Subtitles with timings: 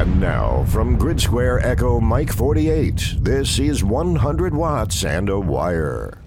[0.00, 6.22] And now, from Grid Square Echo Mike 48, this is 100 watts and a wire.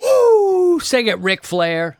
[0.00, 0.78] Woo!
[0.78, 1.98] Sing it, Ric Flair.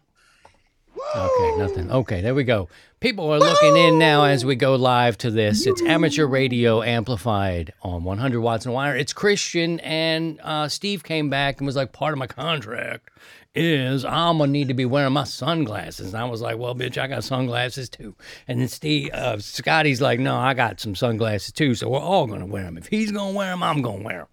[1.15, 1.91] Okay, nothing.
[1.91, 2.69] Okay, there we go.
[3.01, 5.67] People are looking in now as we go live to this.
[5.67, 8.97] It's amateur radio amplified on 100 watts and wire.
[8.97, 13.11] It's Christian, and uh, Steve came back and was like, part of my contract
[13.55, 16.13] is I'm gonna need to be wearing my sunglasses.
[16.13, 18.15] And I was like, well, bitch, I got sunglasses too.
[18.47, 21.75] And then Steve, uh, Scotty's like, no, I got some sunglasses too.
[21.75, 22.77] So we're all gonna wear them.
[22.77, 24.29] If he's gonna wear them, I'm gonna wear them.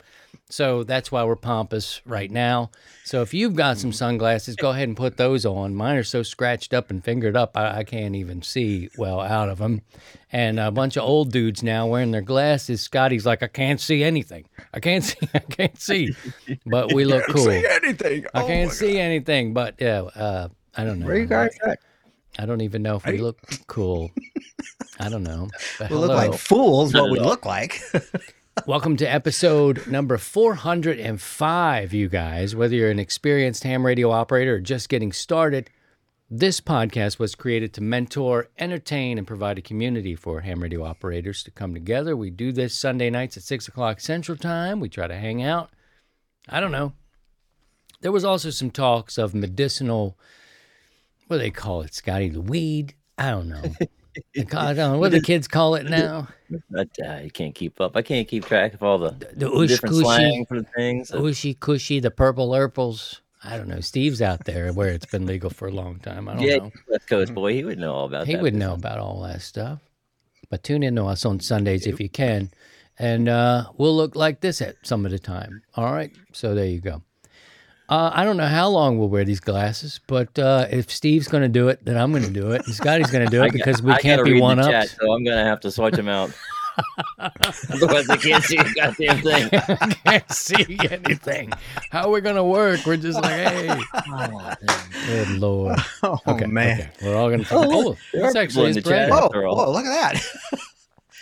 [0.49, 2.69] So that's why we're pompous right now.
[3.03, 5.73] So if you've got some sunglasses, go ahead and put those on.
[5.73, 9.49] Mine are so scratched up and fingered up, I, I can't even see well out
[9.49, 9.81] of them.
[10.31, 12.81] And a bunch of old dudes now wearing their glasses.
[12.81, 14.45] Scotty's like, I can't see anything.
[14.73, 15.17] I can't see.
[15.33, 16.15] I can't see.
[16.65, 17.45] But we look cool.
[17.45, 18.25] See anything?
[18.33, 19.53] I Oh can't my see anything.
[19.53, 21.07] But yeah, uh, I don't know.
[21.07, 21.79] Where you guys at?
[22.37, 24.11] I don't even know if we look cool.
[24.99, 25.49] I don't know.
[25.79, 26.93] But We look like fools.
[26.93, 27.79] What we look like?
[28.67, 32.55] Welcome to episode number 405, you guys.
[32.55, 35.69] Whether you're an experienced ham radio operator or just getting started,
[36.29, 41.43] this podcast was created to mentor, entertain, and provide a community for ham radio operators
[41.43, 42.15] to come together.
[42.15, 44.79] We do this Sunday nights at 6 o'clock Central Time.
[44.79, 45.71] We try to hang out.
[46.47, 46.93] I don't know.
[47.99, 50.17] There was also some talks of medicinal,
[51.27, 52.29] what do they call it, Scotty?
[52.29, 52.93] The weed?
[53.17, 53.63] I don't know.
[54.35, 54.99] They I don't know.
[54.99, 56.27] What do the kids call it now?
[56.69, 57.95] But uh, you can't keep up.
[57.95, 60.05] I can't keep track of all the, The ush different cushy.
[60.05, 61.11] slang for the things.
[61.11, 63.21] Ushy cushy, the purple urples.
[63.43, 63.81] I don't know.
[63.81, 66.29] Steve's out there where it's been legal for a long time.
[66.29, 66.71] I don't yeah, know.
[66.87, 69.79] West Coast boy, he would know all about He would know about all that stuff.
[70.49, 72.51] But tune in to us on Sundays if you can.
[72.99, 75.61] And uh, we'll look like this at some of the time.
[75.75, 76.11] All right.
[76.31, 77.01] So there you go.
[77.93, 81.43] Uh, I don't know how long we'll wear these glasses, but uh, if Steve's going
[81.43, 82.65] to do it, then I'm going to do it.
[82.65, 84.87] And Scotty's going to do it because we I can't be one up.
[84.87, 86.31] so I'm gonna have to switch them out.
[87.19, 89.49] Otherwise, I can't see a goddamn thing.
[90.05, 91.51] can't see anything.
[91.91, 92.83] How are we going to work?
[92.83, 93.79] We're just like, hey.
[95.05, 95.77] Good Lord.
[96.01, 96.79] Oh Okay, man!
[96.79, 96.89] okay.
[97.03, 97.45] We're all gonna.
[97.51, 99.09] Oh, Oh, look, there this actually is people in the chat.
[99.09, 99.19] Brad.
[99.19, 99.55] Whoa, after all.
[99.55, 99.71] whoa!
[99.71, 100.59] Look at that!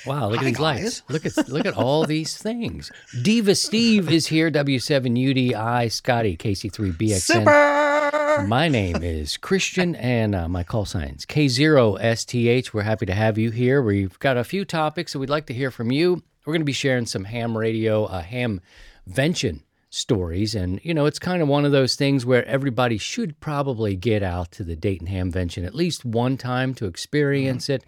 [0.05, 0.61] Wow, look at these guys.
[0.61, 1.03] lights.
[1.09, 2.91] Look at look at all these things.
[3.21, 4.49] Diva Steve is here.
[4.51, 7.19] W7UDI Scotty KC3BXN.
[7.19, 8.45] Super.
[8.47, 12.73] My name is Christian, and uh, my call sign's K0STH.
[12.73, 13.81] We're happy to have you here.
[13.81, 16.23] We've got a few topics that we'd like to hear from you.
[16.45, 18.61] We're going to be sharing some ham radio, uh, ham
[19.05, 20.55] vention stories.
[20.55, 24.23] And, you know, it's kind of one of those things where everybody should probably get
[24.23, 27.83] out to the Dayton Hamvention at least one time to experience it.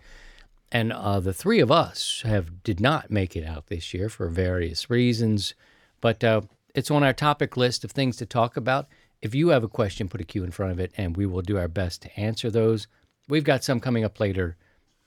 [0.73, 4.27] And uh, the three of us have did not make it out this year for
[4.27, 5.53] various reasons,
[6.01, 6.41] but uh,
[6.73, 8.87] it's on our topic list of things to talk about.
[9.21, 11.43] If you have a question, put a Q in front of it, and we will
[11.43, 12.87] do our best to answer those.
[13.29, 14.57] We've got some coming up later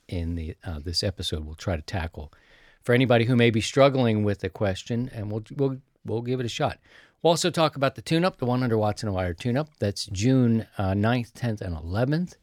[0.06, 1.44] in the uh, this episode.
[1.44, 2.32] We'll try to tackle
[2.80, 6.46] for anybody who may be struggling with a question, and we'll we'll we'll give it
[6.46, 6.78] a shot.
[7.22, 9.70] We'll also talk about the tune-up, the 100 watts in a wire tune-up.
[9.80, 12.36] That's June uh, 9th, 10th, and 11th.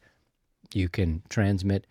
[0.74, 1.86] You can transmit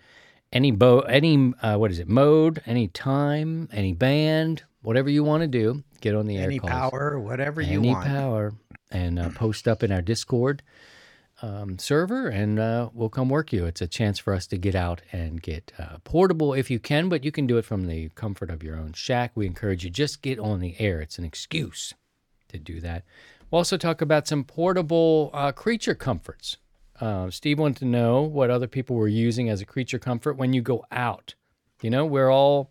[0.53, 5.41] any bo any uh, what is it mode, any time, any band, whatever you want
[5.41, 5.83] to do.
[5.99, 6.71] Get on the air Any calls.
[6.71, 8.53] power, whatever you want any power,
[8.91, 10.61] and uh, post up in our Discord
[11.41, 13.65] um, server, and uh, we'll come work you.
[13.65, 17.09] It's a chance for us to get out and get uh, portable if you can,
[17.09, 19.31] but you can do it from the comfort of your own shack.
[19.35, 21.01] We encourage you just get on the air.
[21.01, 21.93] It's an excuse
[22.49, 23.03] to do that.
[23.49, 26.57] We'll also talk about some portable uh, creature comforts.
[26.99, 30.53] Uh, Steve wanted to know what other people were using as a creature comfort when
[30.53, 31.35] you go out.
[31.81, 32.69] You know, we're all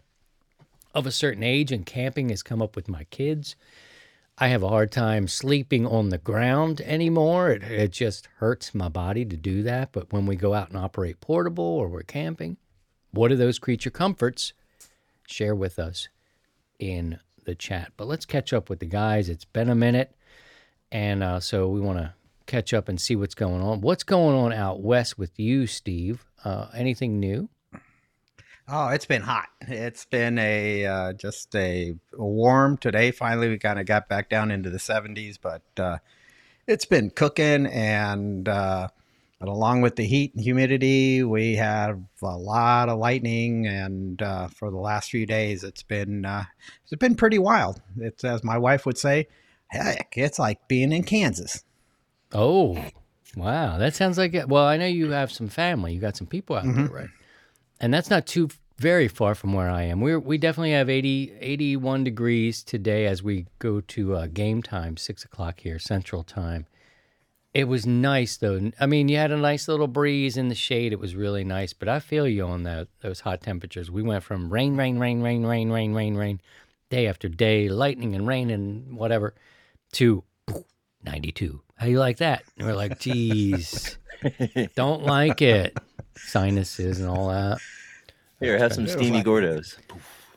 [0.95, 3.57] of a certain age, and camping has come up with my kids.
[4.39, 7.51] I have a hard time sleeping on the ground anymore.
[7.51, 9.93] It, it just hurts my body to do that.
[9.93, 12.57] But when we go out and operate portable or we're camping,
[13.11, 14.53] what are those creature comforts?
[15.27, 16.09] Share with us
[16.79, 17.93] in the chat.
[17.97, 19.29] But let's catch up with the guys.
[19.29, 20.15] It's been a minute.
[20.91, 22.15] And uh, so we want to
[22.47, 23.81] catch up and see what's going on.
[23.81, 26.25] What's going on out west with you, Steve?
[26.45, 27.49] Uh, anything new?
[28.69, 29.49] Oh, it's been hot.
[29.63, 33.11] It's been a uh, just a warm today.
[33.11, 35.99] Finally, we kind of got back down into the 70s, but uh,
[36.67, 38.89] it's been cooking, and, uh,
[39.41, 44.47] and along with the heat and humidity, we have a lot of lightning, and uh,
[44.49, 46.45] for the last few days, it's been uh,
[46.85, 47.83] it's been pretty wild.
[47.99, 49.27] It's as my wife would say,
[49.67, 51.65] heck, it's like being in Kansas.
[52.33, 52.83] Oh,
[53.37, 53.79] wow.
[53.79, 54.49] That sounds like it.
[54.49, 55.93] Well, I know you have some family.
[55.95, 57.09] You got some people out there, right?
[57.81, 58.49] And that's not too
[58.79, 60.01] very far from where I am.
[60.01, 64.97] We we definitely have 80, 81 degrees today as we go to uh, game time,
[64.97, 66.67] 6 o'clock here, Central Time.
[67.55, 68.71] It was nice though.
[68.81, 70.93] I mean, you had a nice little breeze in the shade.
[70.93, 71.75] It was really nice.
[71.75, 73.91] But I feel you on that those hot temperatures.
[73.91, 76.41] We went from rain, rain, rain, rain, rain, rain, rain, rain,
[76.89, 79.35] day after day, lightning and rain and whatever,
[79.93, 80.25] to
[81.05, 81.61] 92.
[81.83, 82.45] How you like that?
[82.57, 83.99] And we're like, geez,
[84.77, 85.77] don't like it.
[86.15, 87.59] Sinuses and all that.
[88.39, 89.79] Here, have some steamy Gordos.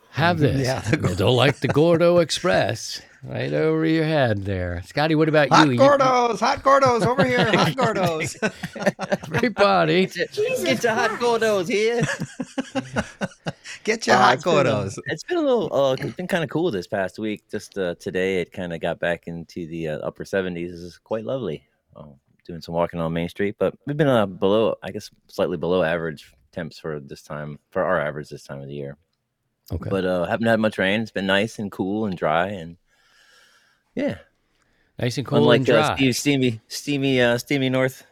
[0.10, 0.66] Have this.
[0.66, 3.00] Yeah, You don't like the Gordo Express.
[3.28, 4.82] Right over your head there.
[4.86, 5.74] Scotty, what about Hot you?
[5.74, 8.36] You- Gordos, hot Gordos over here, hot Gordos.
[9.24, 10.06] Everybody.
[10.08, 12.02] Get your hot Gordos here.
[13.84, 14.98] Get your Uh, hot it's been, uh, Gordos.
[15.08, 15.74] It's been a little.
[15.74, 17.44] Uh, it's been kind of cool this past week.
[17.50, 20.72] Just uh, today, it kind of got back into the uh, upper seventies.
[20.72, 21.64] This is quite lovely.
[21.96, 25.58] Oh, doing some walking on Main Street, but we've been uh, below, I guess, slightly
[25.58, 28.98] below average temps for this time for our average this time of the year.
[29.72, 29.90] Okay.
[29.90, 31.02] But uh, haven't had much rain.
[31.02, 32.78] It's been nice and cool and dry, and
[33.96, 34.18] yeah,
[35.00, 35.80] nice and cool unlike and dry.
[36.08, 38.06] uh, steamy, steamy, uh, steamy north,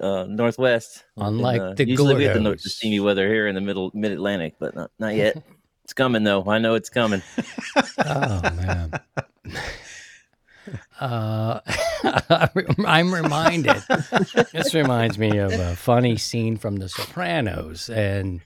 [0.00, 1.04] uh, northwest.
[1.16, 3.90] Unlike And, uh, the usually we get the, the steamy weather here in the middle
[3.94, 5.42] mid Atlantic, but not not yet.
[5.84, 6.44] it's coming though.
[6.46, 7.22] I know it's coming.
[7.98, 8.92] Oh man.
[10.98, 11.60] Uh,
[12.86, 13.82] I'm reminded.
[14.52, 18.40] this reminds me of a funny scene from The Sopranos, and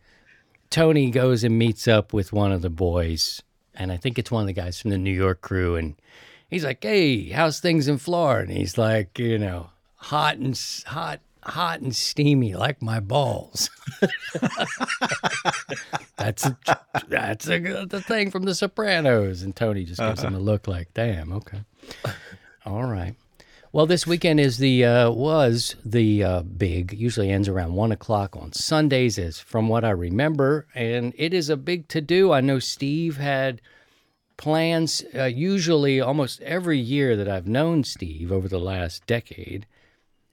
[0.71, 3.43] Tony goes and meets up with one of the boys,
[3.75, 5.95] and I think it's one of the guys from the New York crew, and
[6.49, 11.21] he's like, "Hey, how's things in Florida?" And he's like, "You know, hot and hot."
[11.43, 13.71] Hot and steamy like my balls.
[16.19, 16.59] that's a,
[17.07, 19.43] that's a, the thing from The Sopranos.
[19.43, 21.61] And Tony just gives him a look like, "Damn, okay,
[22.67, 23.15] all right."
[23.71, 26.93] Well, this weekend is the uh, was the uh, big.
[26.95, 31.51] Usually ends around one o'clock on Sundays, is from what I remember, and it is
[31.51, 32.33] a big to do.
[32.33, 33.61] I know Steve had
[34.39, 35.05] plans.
[35.15, 39.67] Uh, usually, almost every year that I've known Steve over the last decade,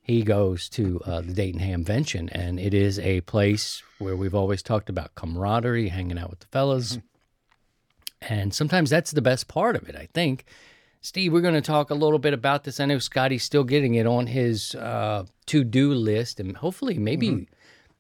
[0.02, 4.63] he goes to uh, the Dayton Hamvention, and it is a place where we've always
[4.63, 7.00] talked about camaraderie, hanging out with the fellas,
[8.22, 9.96] and sometimes that's the best part of it.
[9.98, 10.46] I think.
[11.02, 12.80] Steve, we're going to talk a little bit about this.
[12.80, 17.48] I know Scotty's still getting it on his uh, to-do list, and hopefully, maybe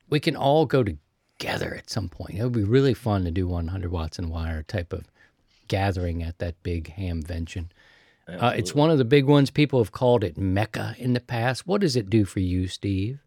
[0.09, 2.39] we can all go together at some point.
[2.39, 5.05] It would be really fun to do 100 watts and wire type of
[5.67, 7.67] gathering at that big hamvention.
[8.27, 9.51] Uh, it's one of the big ones.
[9.51, 11.67] People have called it Mecca in the past.
[11.67, 13.19] What does it do for you, Steve?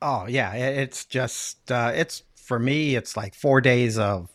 [0.00, 2.96] Oh yeah, it's just uh, it's for me.
[2.96, 4.30] It's like four days of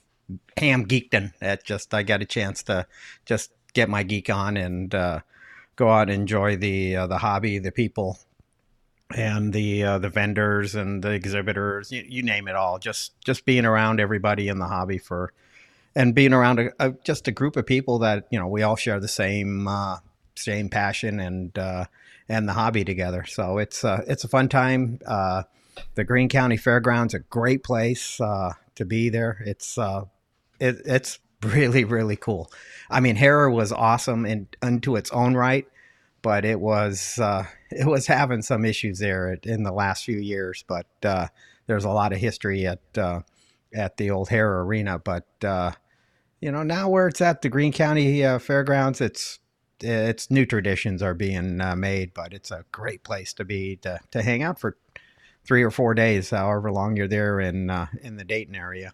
[0.58, 1.34] ham geekdom.
[1.40, 2.86] That just I got a chance to
[3.26, 5.22] just get my geek on and uh,
[5.76, 8.20] go out and enjoy the uh, the hobby, the people,
[9.16, 11.92] and the uh, the vendors and the exhibitors.
[11.92, 12.80] You, you name it all.
[12.80, 15.34] Just just being around everybody in the hobby for,
[15.96, 18.76] and being around a, a, just a group of people that you know we all
[18.76, 19.98] share the same uh,
[20.36, 21.86] same passion and uh,
[22.28, 23.26] and the hobby together.
[23.26, 25.00] So it's uh, it's a fun time.
[25.06, 25.44] Uh,
[25.96, 29.42] the Greene County Fairgrounds a great place uh, to be there.
[29.46, 30.06] It's uh,
[30.60, 32.52] it, it's really really cool.
[32.90, 35.68] I mean, Hara was awesome in unto its own right,
[36.22, 37.20] but it was
[37.72, 40.64] it was having some issues there in the last few years.
[40.68, 40.88] But
[41.66, 42.82] there's a lot of history at
[43.74, 45.00] at the old Hara Arena.
[45.00, 45.72] But uh,
[46.44, 49.40] you know, now where it's at the Greene County uh, Fairgrounds, it's
[49.80, 53.98] it's new traditions are being uh, made, but it's a great place to be to,
[54.12, 54.78] to hang out for
[55.46, 58.94] three or four days, however long you're there in uh, in the Dayton area.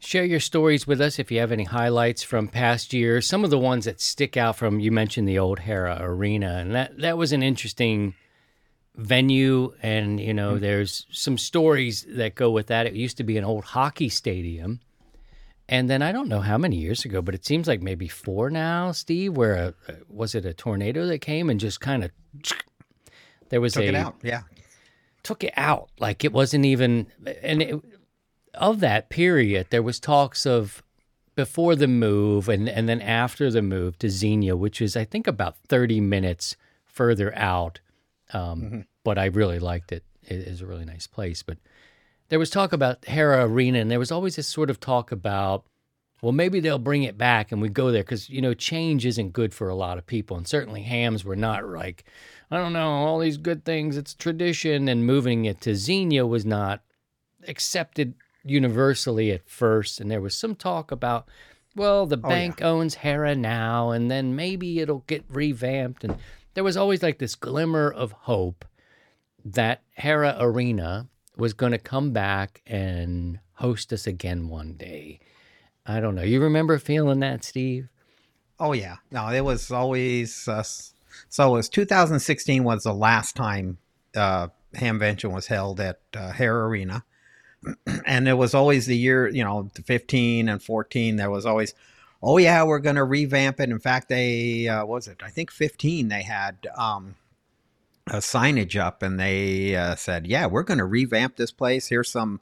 [0.00, 3.26] Share your stories with us if you have any highlights from past years.
[3.26, 6.74] Some of the ones that stick out from you mentioned the old Hara Arena, and
[6.74, 8.14] that that was an interesting
[8.96, 9.72] venue.
[9.82, 12.86] And you know, there's some stories that go with that.
[12.86, 14.80] It used to be an old hockey stadium,
[15.70, 18.50] and then I don't know how many years ago, but it seems like maybe four
[18.50, 19.36] now, Steve.
[19.36, 19.74] Where a,
[20.08, 22.10] was it a tornado that came and just kind of
[23.50, 24.42] there was Took a it out, yeah.
[25.22, 27.06] took it out like it wasn't even
[27.42, 27.80] and it,
[28.54, 30.82] of that period there was talks of
[31.36, 35.28] before the move and and then after the move to Xenia which is I think
[35.28, 37.80] about 30 minutes further out
[38.32, 41.58] um, but I really liked it it is a really nice place but
[42.30, 45.66] there was talk about Hara Arena and there was always this sort of talk about
[46.22, 49.32] well maybe they'll bring it back and we go there because you know change isn't
[49.32, 52.04] good for a lot of people and certainly hams were not like
[52.50, 56.46] i don't know all these good things it's tradition and moving it to xenia was
[56.46, 56.82] not
[57.48, 61.26] accepted universally at first and there was some talk about
[61.74, 62.34] well the oh, yeah.
[62.34, 66.16] bank owns hara now and then maybe it'll get revamped and
[66.54, 68.64] there was always like this glimmer of hope
[69.44, 71.08] that hara arena
[71.40, 75.18] was going to come back and host us again one day
[75.86, 76.22] I don't know.
[76.22, 77.88] You remember feeling that, Steve?
[78.58, 83.78] Oh yeah, no, it was always uh, So it was 2016 was the last time
[84.14, 87.04] uh, Hamvention was held at uh, Hara Arena,
[88.06, 91.16] and it was always the year you know 15 and 14.
[91.16, 91.74] There was always,
[92.22, 93.70] oh yeah, we're going to revamp it.
[93.70, 95.22] In fact, they uh, was it?
[95.24, 96.68] I think 15 they had.
[96.76, 97.16] Um,
[98.10, 101.88] a signage up and they uh, said, "Yeah, we're going to revamp this place.
[101.88, 102.40] Here's some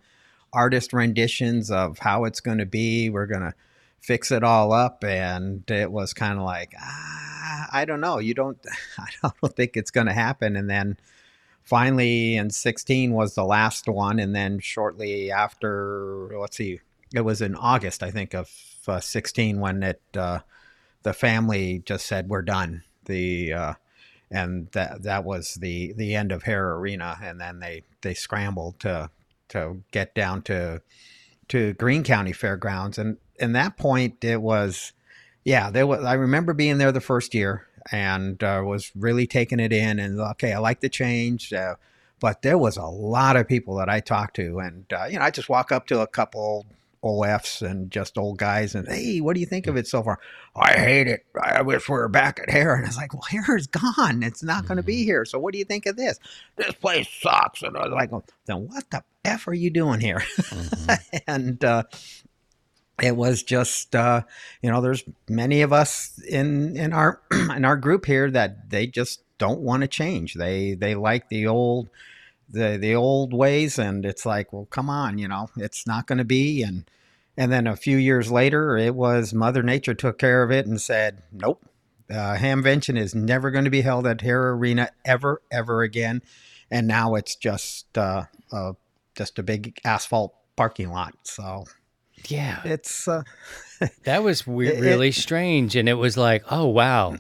[0.53, 3.11] artist renditions of how it's going to be.
[3.11, 3.55] We're going to
[4.01, 8.19] fix it all up." And it was kind of like, ah, I don't know.
[8.19, 8.59] You don't.
[8.99, 10.57] I don't think it's going to happen.
[10.57, 10.97] And then
[11.63, 16.81] finally, in 16 was the last one, and then shortly after, let's see,
[17.15, 18.51] it was in August, I think, of
[18.87, 20.41] uh, 16 when it uh,
[21.03, 23.75] the family just said, "We're done." The uh,
[24.31, 28.81] and that that was the the end of Hara Arena, and then they they scrambled
[28.81, 29.11] to
[29.49, 30.83] to get down to
[31.49, 34.93] to Greene County Fairgrounds, and in that point it was,
[35.45, 36.05] yeah, there was.
[36.05, 40.21] I remember being there the first year and uh, was really taking it in, and
[40.21, 41.53] okay, I like the change.
[41.53, 41.77] Uh,
[42.21, 45.25] but there was a lot of people that I talked to, and uh, you know,
[45.25, 46.67] I just walk up to a couple
[47.03, 50.19] OFs and just old guys and hey, what do you think of it so far?
[50.57, 51.25] I hate it.
[51.41, 52.77] I wish we were back at Hara.
[52.77, 54.23] And I was like, well, Hara's gone.
[54.23, 55.25] It's not going to be here.
[55.25, 56.19] So what do you think of this?
[56.57, 57.63] This place sucks.
[57.63, 58.11] And I was like,
[58.47, 60.23] then what the f are you doing here?
[60.37, 61.19] Mm-hmm.
[61.27, 61.85] and uh,
[63.03, 64.23] it was just uh,
[64.63, 68.87] you know, there's many of us in in our in our group here that they
[68.87, 70.35] just don't want to change.
[70.35, 71.89] They they like the old
[72.49, 76.19] the the old ways and it's like well come on you know it's not going
[76.19, 76.91] to be and
[77.37, 80.81] and then a few years later it was mother nature took care of it and
[80.81, 81.65] said nope
[82.11, 86.23] uh, hamvention is never going to be held at Hara Arena ever ever again
[86.71, 88.73] and now it's just uh, uh,
[89.15, 91.65] just a big asphalt parking lot so
[92.29, 92.61] yeah.
[92.65, 93.23] it's uh,
[94.05, 97.17] that was really it, strange and it was like oh wow.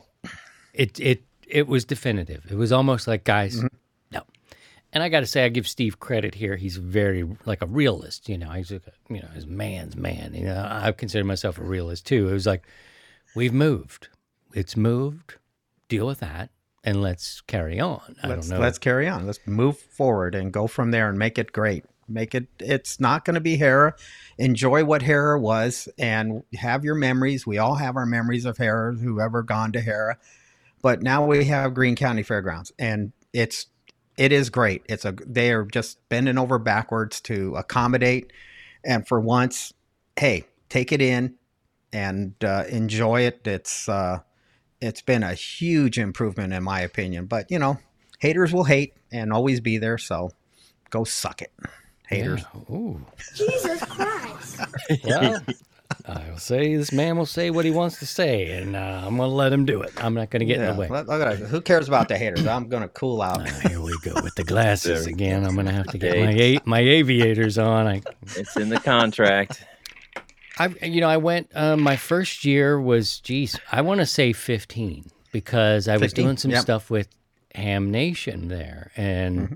[0.74, 2.44] It it it was definitive.
[2.50, 3.66] It was almost like guys mm-hmm
[4.92, 6.56] and I got to say, I give Steve credit here.
[6.56, 8.28] He's very like a realist.
[8.28, 8.80] You know, he's a,
[9.10, 10.34] you know his man's man.
[10.34, 12.28] You know, I consider myself a realist too.
[12.28, 12.64] It was like,
[13.36, 14.08] we've moved.
[14.54, 15.36] It's moved.
[15.88, 16.50] Deal with that,
[16.84, 18.16] and let's carry on.
[18.22, 18.62] I let's, don't know.
[18.62, 19.26] Let's carry on.
[19.26, 21.84] Let's move forward and go from there and make it great.
[22.08, 22.46] Make it.
[22.58, 23.94] It's not going to be Hara.
[24.38, 27.46] Enjoy what Hara was and have your memories.
[27.46, 28.94] We all have our memories of Hara.
[28.94, 30.18] Whoever gone to Hara,
[30.82, 33.66] but now we have Greene County Fairgrounds, and it's
[34.18, 34.82] it is great.
[34.88, 38.32] It's a they are just bending over backwards to accommodate,
[38.84, 39.72] and for once,
[40.16, 41.36] hey, take it in
[41.92, 43.46] and uh, enjoy it.
[43.46, 44.18] It's uh,
[44.80, 47.26] it's been a huge improvement in my opinion.
[47.26, 47.78] But you know,
[48.18, 49.98] haters will hate and always be there.
[49.98, 50.32] So
[50.90, 51.52] go suck it,
[52.08, 52.42] haters.
[52.68, 52.94] Yeah.
[53.36, 54.60] Jesus Christ.
[55.04, 55.40] well,
[56.08, 59.18] I will say this man will say what he wants to say, and uh, I'm
[59.18, 59.92] going to let him do it.
[60.02, 60.88] I'm not going to get yeah, in the way.
[60.88, 62.46] Look, look who cares about the haters?
[62.46, 63.42] I'm going to cool out.
[63.42, 65.44] Uh, here we go with the glasses again.
[65.44, 67.86] I'm going to have to get my my aviators on.
[67.86, 68.02] I,
[68.36, 69.64] it's in the contract.
[70.58, 71.50] I you know I went.
[71.54, 76.02] Uh, my first year was geez, I want to say 15 because I 15?
[76.02, 76.62] was doing some yep.
[76.62, 77.08] stuff with
[77.54, 79.38] Ham Nation there, and.
[79.38, 79.54] Mm-hmm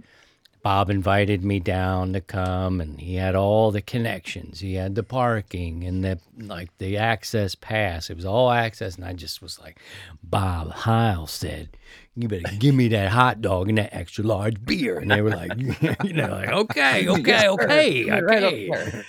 [0.63, 4.61] Bob invited me down to come and he had all the connections.
[4.61, 8.11] He had the parking and the like the access pass.
[8.11, 9.81] It was all access and I just was like,
[10.23, 11.77] Bob Heil said,
[12.15, 15.01] You better give me that hot dog and that extra large beer.
[15.01, 15.53] And they were like,
[16.05, 19.05] you know, like, okay, okay, okay, okay.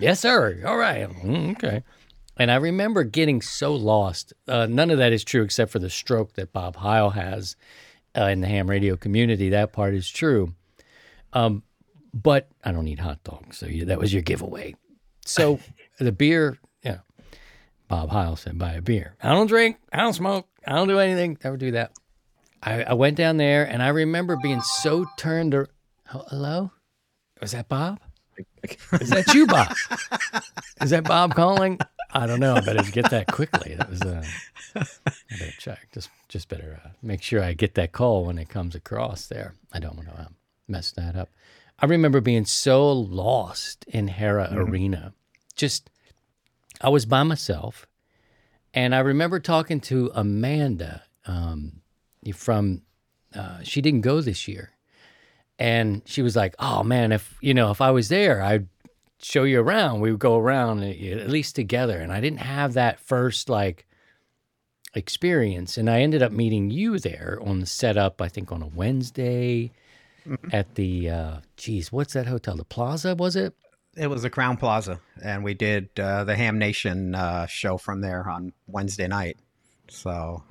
[0.00, 0.60] yes, sir.
[0.66, 1.08] All right.
[1.08, 1.84] Mm, okay.
[2.36, 4.32] And I remember getting so lost.
[4.48, 7.54] Uh, none of that is true except for the stroke that Bob Heil has
[8.16, 9.48] uh, in the ham radio community.
[9.48, 10.54] That part is true
[11.32, 11.62] um,
[12.14, 14.74] but I don't eat hot dogs, so you, that was your giveaway.
[15.24, 15.60] So
[15.98, 16.98] the beer, yeah.
[17.88, 19.76] Bob Heil said, "Buy a beer." I don't drink.
[19.92, 20.48] I don't smoke.
[20.66, 21.38] I don't do anything.
[21.42, 21.92] Never do that.
[22.62, 25.54] I, I went down there, and I remember being so turned.
[26.06, 26.72] Hello,
[27.40, 28.00] was that Bob?
[29.00, 29.74] Is that you, Bob?
[30.80, 31.78] Is that Bob calling?
[32.10, 32.54] I don't know.
[32.54, 33.74] I better get that quickly.
[33.74, 34.02] That was.
[34.02, 34.24] Uh,
[34.74, 34.84] I
[35.30, 35.88] better check.
[35.92, 39.54] Just, just better uh, make sure I get that call when it comes across there.
[39.72, 40.20] I don't want to.
[40.20, 40.34] Um,
[40.68, 41.30] messed that up.
[41.78, 44.58] I remember being so lost in Hara mm-hmm.
[44.58, 45.14] Arena.
[45.54, 45.90] Just,
[46.80, 47.86] I was by myself.
[48.74, 51.80] And I remember talking to Amanda um,
[52.34, 52.82] from,
[53.34, 54.72] uh, she didn't go this year.
[55.58, 58.68] And she was like, oh man, if, you know, if I was there, I'd
[59.20, 60.00] show you around.
[60.00, 61.98] We would go around at least together.
[61.98, 63.86] And I didn't have that first, like,
[64.94, 65.76] experience.
[65.76, 69.72] And I ended up meeting you there on the setup, I think on a Wednesday
[70.28, 70.48] Mm-hmm.
[70.52, 72.56] at the uh geez, what's that hotel?
[72.56, 73.54] The Plaza, was it?
[73.96, 78.00] It was the Crown Plaza, and we did uh, the Ham Nation uh, show from
[78.00, 79.38] there on Wednesday night.
[79.88, 80.44] So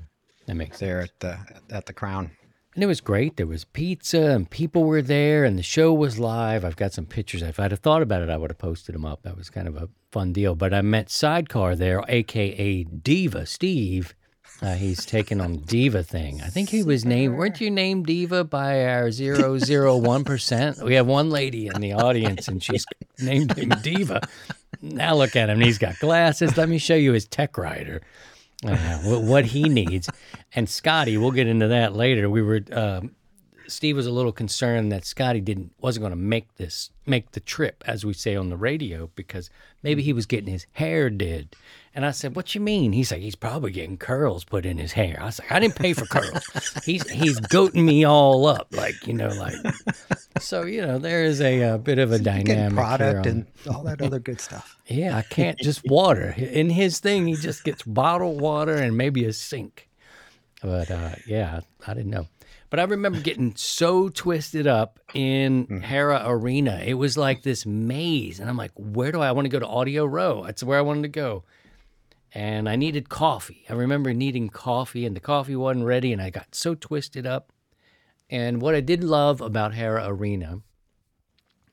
[0.48, 1.12] That makes there sense.
[1.12, 2.32] at the at the Crown.
[2.74, 3.38] And it was great.
[3.38, 6.64] There was pizza and people were there and the show was live.
[6.64, 7.42] I've got some pictures.
[7.42, 9.24] If I'd have thought about it, I would have posted them up.
[9.24, 10.54] That was kind of a fun deal.
[10.54, 14.14] But I met Sidecar there, aka Diva Steve.
[14.62, 16.42] Uh, he's taking on Diva thing.
[16.42, 17.36] I think he was named.
[17.36, 20.84] Weren't you named Diva by our 001%?
[20.84, 22.86] We have one lady in the audience and she's
[23.20, 24.22] named him Diva.
[24.82, 25.60] Now look at him.
[25.60, 26.58] He's got glasses.
[26.58, 28.02] Let me show you his tech rider.
[28.66, 30.10] Uh, what, what he needs.
[30.56, 32.28] And Scotty, we'll get into that later.
[32.30, 33.12] We were um,
[33.68, 37.40] Steve was a little concerned that Scotty didn't wasn't going to make this make the
[37.40, 39.50] trip, as we say on the radio, because
[39.84, 41.56] maybe he was getting his hair did.
[41.94, 44.92] And I said, "What you mean?" He's like, "He's probably getting curls put in his
[44.94, 46.44] hair." I was like, "I didn't pay for curls.
[46.86, 49.56] he's he's goating me all up, like you know, like."
[50.40, 53.46] So you know, there is a, uh bit of a Getting dynamic product on- and
[53.70, 54.78] all that other good stuff.
[54.88, 56.34] yeah, I can't just water.
[56.38, 59.90] In his thing, he just gets bottled water and maybe a sink.
[60.62, 62.28] But uh, yeah, I didn't know.
[62.70, 65.80] But I remember getting so twisted up in mm-hmm.
[65.80, 66.82] Hara Arena.
[66.86, 68.40] It was like this maze.
[68.40, 70.44] And I'm like, where do I, I want to go to Audio Row?
[70.46, 71.44] That's where I wanted to go.
[72.34, 73.64] And I needed coffee.
[73.70, 76.12] I remember needing coffee, and the coffee wasn't ready.
[76.12, 77.54] And I got so twisted up.
[78.30, 80.62] And what I did love about Hara Arena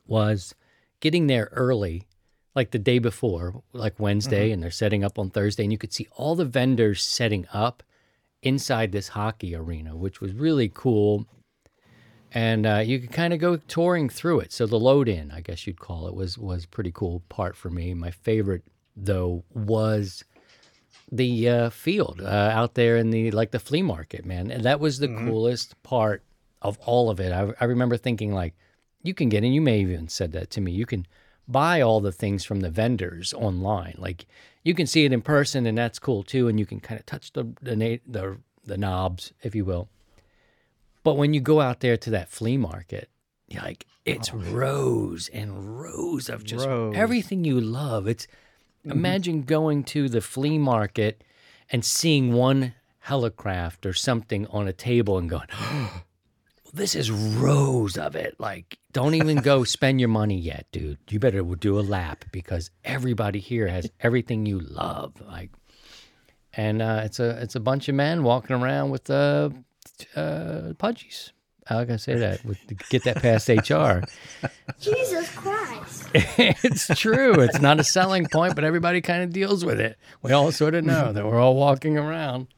[0.06, 0.54] was
[1.00, 2.06] getting there early
[2.54, 4.54] like the day before, like Wednesday, mm-hmm.
[4.54, 7.82] and they're setting up on Thursday, and you could see all the vendors setting up
[8.44, 11.26] inside this hockey arena, which was really cool.
[12.32, 14.52] And uh, you could kind of go touring through it.
[14.52, 17.70] So the load in, I guess you'd call it, was was pretty cool part for
[17.70, 17.94] me.
[17.94, 18.62] My favorite
[18.96, 20.24] though was
[21.10, 24.50] the uh, field uh, out there in the like the flea market, man.
[24.50, 26.22] And that was the coolest part
[26.60, 27.32] of all of it.
[27.32, 28.54] I, I remember thinking like,
[29.02, 30.72] you can get, and you may have even said that to me.
[30.72, 31.06] You can
[31.48, 33.94] buy all the things from the vendors online.
[33.98, 34.26] Like
[34.62, 36.48] you can see it in person, and that's cool too.
[36.48, 39.88] And you can kind of touch the the the, the knobs, if you will.
[41.02, 43.10] But when you go out there to that flea market,
[43.48, 46.94] you're like it's oh, rows and rows of just Rows.
[46.96, 48.06] everything you love.
[48.06, 48.92] It's mm-hmm.
[48.92, 51.22] imagine going to the flea market
[51.70, 52.74] and seeing one
[53.06, 56.02] helicraft or something on a table and going, oh,
[56.74, 58.34] this is rows of it.
[58.38, 60.98] Like, don't even go spend your money yet, dude.
[61.08, 65.14] You better do a lap because everybody here has everything you love.
[65.20, 65.50] Like,
[66.52, 69.50] and uh, it's a it's a bunch of men walking around with uh,
[70.16, 71.30] uh, pudgies.
[71.66, 72.44] How can I say that?
[72.44, 72.58] With
[72.90, 74.04] get that past HR.
[74.80, 76.10] Jesus Christ.
[76.14, 77.40] it's true.
[77.40, 79.96] It's not a selling point, but everybody kind of deals with it.
[80.20, 82.48] We all sort of know that we're all walking around.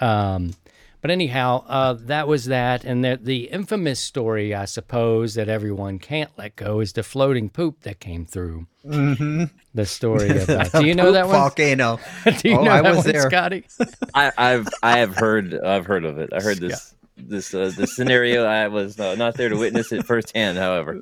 [0.00, 0.54] Um,
[1.02, 5.98] but anyhow, uh, that was that, and the, the infamous story, I suppose, that everyone
[5.98, 8.66] can't let go is the floating poop that came through.
[8.86, 9.44] Mm-hmm.
[9.74, 10.72] The story about.
[10.80, 11.36] Do you know that one?
[11.36, 11.98] volcano?
[12.38, 13.28] Do you Oh, know I that was one, there.
[13.28, 13.64] Scotty?
[14.14, 16.32] I, I've I have heard I've heard of it.
[16.32, 18.44] I heard this this uh, this scenario.
[18.44, 20.56] I was uh, not there to witness it firsthand.
[20.58, 21.00] However,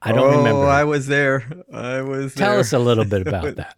[0.00, 0.36] I don't remember.
[0.36, 0.66] oh, remember.
[0.66, 1.44] I was there.
[1.72, 2.60] I was Tell there.
[2.60, 3.76] us a little bit about that.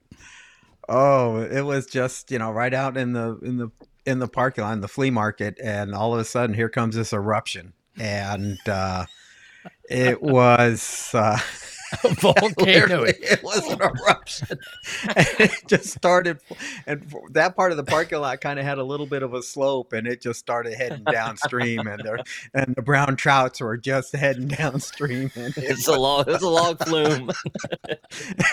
[0.88, 3.70] Oh, it was just you know right out in the in the
[4.06, 6.94] in the parking lot in the flea market, and all of a sudden here comes
[6.94, 9.06] this eruption, and uh,
[9.88, 11.38] it was uh,
[12.20, 13.04] Volcano.
[13.06, 14.58] it was an eruption,
[15.08, 16.38] and it just started,
[16.86, 19.42] and that part of the parking lot kind of had a little bit of a
[19.42, 24.14] slope, and it just started heading downstream, and the and the brown trouts were just
[24.14, 27.30] heading downstream, and it it's a long it's a long flume.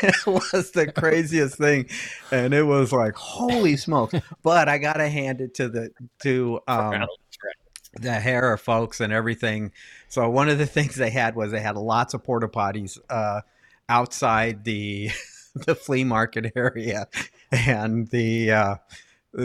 [0.03, 1.87] it was the craziest thing
[2.31, 7.05] and it was like holy smokes but i gotta hand it to the to um
[7.93, 9.71] the Hara folks and everything.
[10.07, 13.41] So one of the things they had was they had lots of porta potties uh
[13.89, 15.09] outside the
[15.55, 17.07] the flea market area.
[17.51, 18.75] And the uh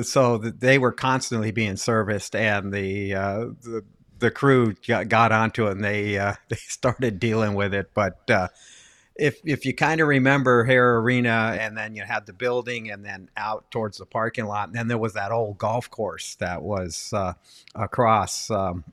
[0.03, 3.85] so they were constantly being serviced and the uh the
[4.19, 7.91] the crew got, got onto it and they uh, they started dealing with it.
[7.95, 8.49] But uh
[9.19, 13.05] if if you kind of remember Hara Arena, and then you had the building, and
[13.05, 16.63] then out towards the parking lot, and then there was that old golf course that
[16.63, 17.35] was uh,
[17.75, 18.85] across um,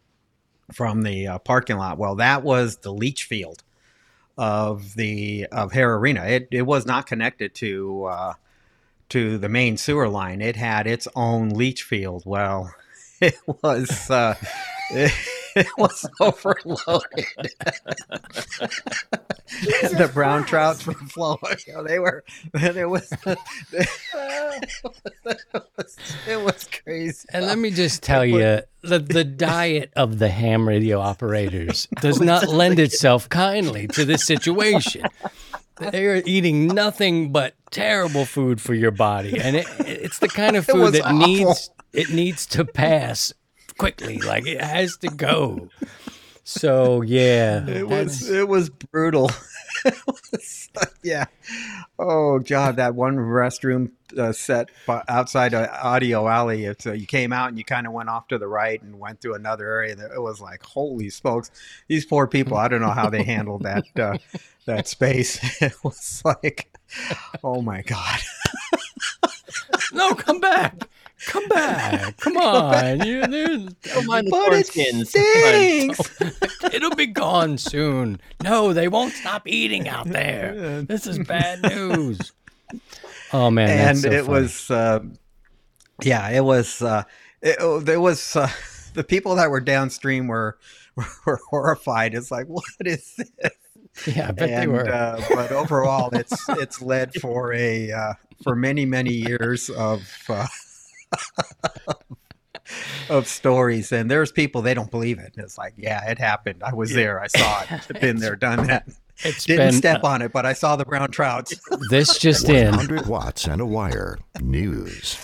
[0.71, 1.97] from the uh, parking lot.
[1.97, 3.63] Well, that was the leach field
[4.37, 6.25] of the of Hara Arena.
[6.25, 8.33] It it was not connected to uh,
[9.09, 10.41] to the main sewer line.
[10.41, 12.23] It had its own leach field.
[12.25, 12.73] Well,
[13.21, 14.09] it was.
[14.09, 14.35] Uh,
[15.55, 17.25] it was overloaded.
[19.97, 21.39] the brown trouts were flowing.
[21.67, 22.23] You know, they were.
[22.53, 23.11] It was.
[23.23, 23.37] It
[25.77, 27.27] was, it was crazy.
[27.31, 32.19] And let me just tell you, the, the diet of the ham radio operators does
[32.19, 35.03] not lend itself kindly to this situation.
[35.79, 40.55] they are eating nothing but terrible food for your body, and it, it's the kind
[40.55, 41.17] of food that awful.
[41.17, 43.33] needs it needs to pass
[43.83, 44.17] quickly.
[44.19, 45.69] Like it has to go.
[46.45, 49.31] So yeah, It was it was brutal.
[49.85, 50.69] It was
[51.03, 51.25] yeah.
[51.99, 54.69] Oh God, that one restroom uh, set
[55.09, 56.63] outside uh, Audio Alley.
[56.63, 58.97] It's uh, you came out and you kind of went off to the right and
[58.97, 59.95] went through another area.
[59.95, 61.51] That it was like holy smokes,
[61.87, 62.55] these poor people.
[62.55, 64.17] I don't know how they handled that uh,
[64.65, 65.39] that space.
[65.61, 66.71] It was like,
[67.43, 68.19] oh my God.
[69.93, 70.87] no, come back,
[71.27, 73.05] come back, come on.
[73.05, 75.09] You, there's- Don't But it skins.
[75.09, 76.21] stinks.
[76.73, 78.19] It'll be gone soon.
[78.43, 80.83] No, they won't stop eating out there.
[80.87, 82.31] This is bad news.
[83.31, 84.29] Oh man, and so it funny.
[84.41, 84.99] was uh,
[86.03, 87.03] yeah it was uh,
[87.41, 88.49] it, oh, there was uh,
[88.93, 90.57] the people that were downstream were
[91.25, 93.31] were horrified it's like what is this
[94.07, 94.89] yeah, I bet they were.
[94.91, 100.47] uh, but overall it's it's led for a uh, for many many years of uh,
[103.09, 106.73] of stories and there's people they don't believe it it's like yeah it happened i
[106.73, 108.87] was there i saw it been there done that
[109.23, 111.53] It's didn't been step uh, on it but i saw the brown trouts
[111.89, 112.71] this just in.
[112.71, 114.17] 100 watts and a wire.
[114.41, 115.17] News.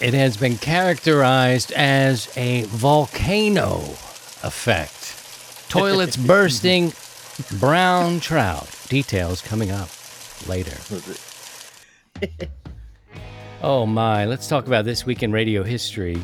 [0.00, 3.78] It has been characterized as a volcano
[4.42, 5.68] effect.
[5.70, 6.92] Toilets bursting,
[7.60, 8.68] brown trout.
[8.88, 9.88] Details coming up
[10.48, 10.76] later.
[13.62, 16.18] Oh my, let's talk about this week in radio history.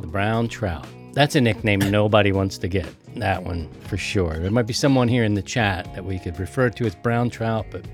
[0.00, 0.86] The brown trout.
[1.12, 2.86] That's a nickname nobody wants to get.
[3.16, 4.38] That one for sure.
[4.38, 7.30] There might be someone here in the chat that we could refer to as brown
[7.30, 7.84] trout, but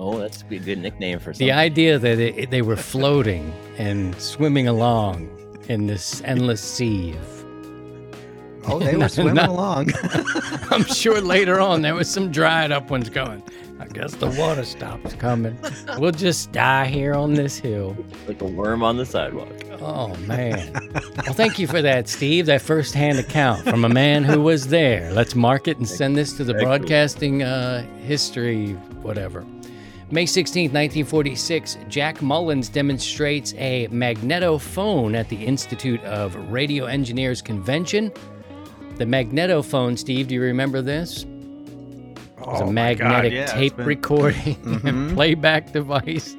[0.00, 1.44] Oh, that's be a good nickname for something.
[1.48, 5.28] the idea that it, they were floating and swimming along
[5.68, 7.44] in this endless sea of
[8.68, 9.90] oh they were swimming Not- along
[10.70, 13.42] I'm sure later on there was some dried up ones going.
[13.80, 15.58] I guess the water stops coming.
[15.98, 17.96] We'll just die here on this hill.
[18.28, 19.52] like a worm on the sidewalk.
[19.80, 20.72] Oh man.
[20.92, 22.46] Well, thank you for that, Steve.
[22.46, 25.10] That first-hand account from a man who was there.
[25.12, 29.44] Let's mark it and send this to the broadcasting uh, history, whatever.
[30.10, 38.12] May 16th, 1946, Jack Mullins demonstrates a magnetophone at the Institute of Radio Engineers Convention.
[38.96, 41.26] The magnetophone, Steve, do you remember this?
[42.40, 45.14] It was Oh a my God, magnetic yeah, tape been- recording and Mhm.
[45.14, 46.36] playback device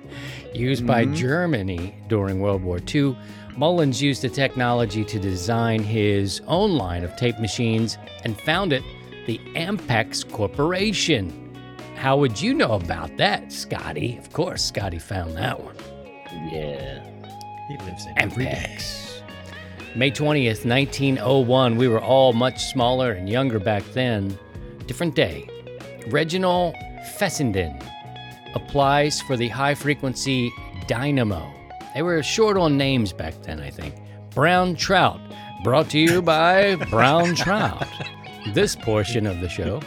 [0.54, 1.16] used by Mhm.
[1.16, 3.16] Germany during World War II.
[3.58, 8.82] Mullins used the technology to design his own line of tape machines and founded
[9.28, 11.34] the Ampex Corporation.
[11.96, 14.18] How would you know about that, Scotty?
[14.18, 15.76] Of course, Scotty found that one.
[16.54, 17.02] Yeah.
[17.68, 18.16] he lives in.
[18.16, 19.22] Ampex.
[19.96, 21.76] May 20th, 1901.
[21.78, 24.38] We were all much smaller and younger back then.
[24.88, 25.48] Different day.
[26.12, 26.76] Reginald
[27.18, 27.78] Fessenden
[28.56, 30.52] applies for the high frequency
[30.88, 31.54] dynamo.
[31.94, 33.96] They were short on names back then, I think.
[34.34, 35.20] Brown Trout,
[35.64, 37.88] brought to you by Brown Trout.
[38.54, 39.82] This portion of the show.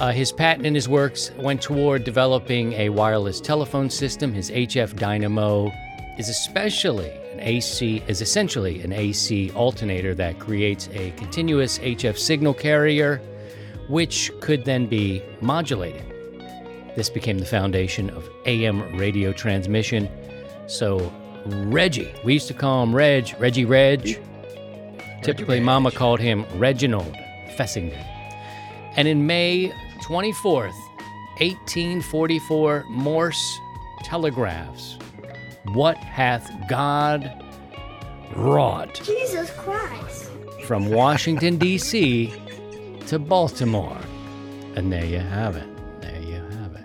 [0.00, 4.34] Uh, his patent and his works went toward developing a wireless telephone system.
[4.34, 5.72] His HF Dynamo
[6.18, 12.54] is especially an AC is essentially an AC alternator that creates a continuous HF signal
[12.54, 13.20] carrier,
[13.88, 16.04] which could then be modulated.
[16.96, 20.08] This became the foundation of AM radio transmission.
[20.66, 21.12] So
[21.46, 24.20] Reggie, we used to call him Reg, Reggie Reg.
[25.22, 27.16] Typically, Mama called him Reginald
[27.56, 27.98] Fessenden.
[28.96, 30.72] And in May 24th,
[31.40, 33.58] 1844, Morse
[34.04, 34.98] telegraphs.
[35.72, 37.32] What hath God
[38.36, 40.30] wrought Jesus Christ.
[40.66, 42.32] from Washington, D.C.
[43.08, 43.98] to Baltimore?
[44.76, 45.66] And there you have it.
[46.00, 46.84] There you have it.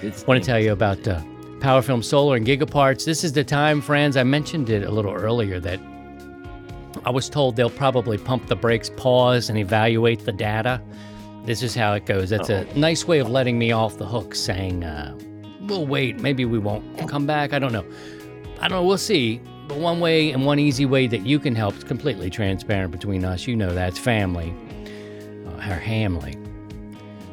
[0.00, 1.20] Good I want to tell you about uh,
[1.58, 3.04] PowerFilm Solar and Gigaparts.
[3.04, 4.16] This is the time, friends.
[4.16, 5.80] I mentioned it a little earlier that
[7.04, 10.82] I was told they'll probably pump the brakes, pause, and evaluate the data.
[11.44, 12.30] This is how it goes.
[12.30, 15.16] That's a nice way of letting me off the hook, saying, uh,
[15.62, 16.20] we'll wait.
[16.20, 17.52] Maybe we won't come back.
[17.52, 17.84] I don't know.
[18.60, 18.84] I don't know.
[18.84, 19.40] We'll see.
[19.68, 23.24] But one way and one easy way that you can help is completely transparent between
[23.24, 23.46] us.
[23.46, 24.52] You know that's family,
[25.60, 26.36] our Hamley.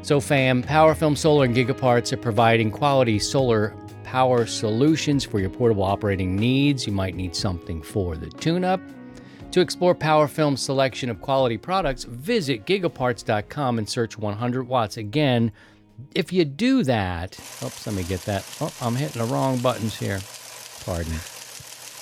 [0.01, 5.83] So, fam, PowerFilm Solar and Gigaparts are providing quality solar power solutions for your portable
[5.83, 6.87] operating needs.
[6.87, 8.79] You might need something for the tune up.
[9.51, 14.95] To explore PowerFilm's selection of quality products, visit gigaparts.com and search 100 watts.
[14.95, 15.51] Again,
[16.15, 18.45] if you do that, oops, let me get that.
[18.61, 20.19] Oh, I'm hitting the wrong buttons here.
[20.85, 21.19] Pardon.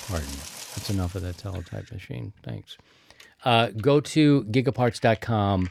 [0.06, 0.28] Pardon.
[0.76, 2.32] That's enough of that teletype machine.
[2.44, 2.76] Thanks.
[3.44, 5.70] Uh, go to gigaparts.com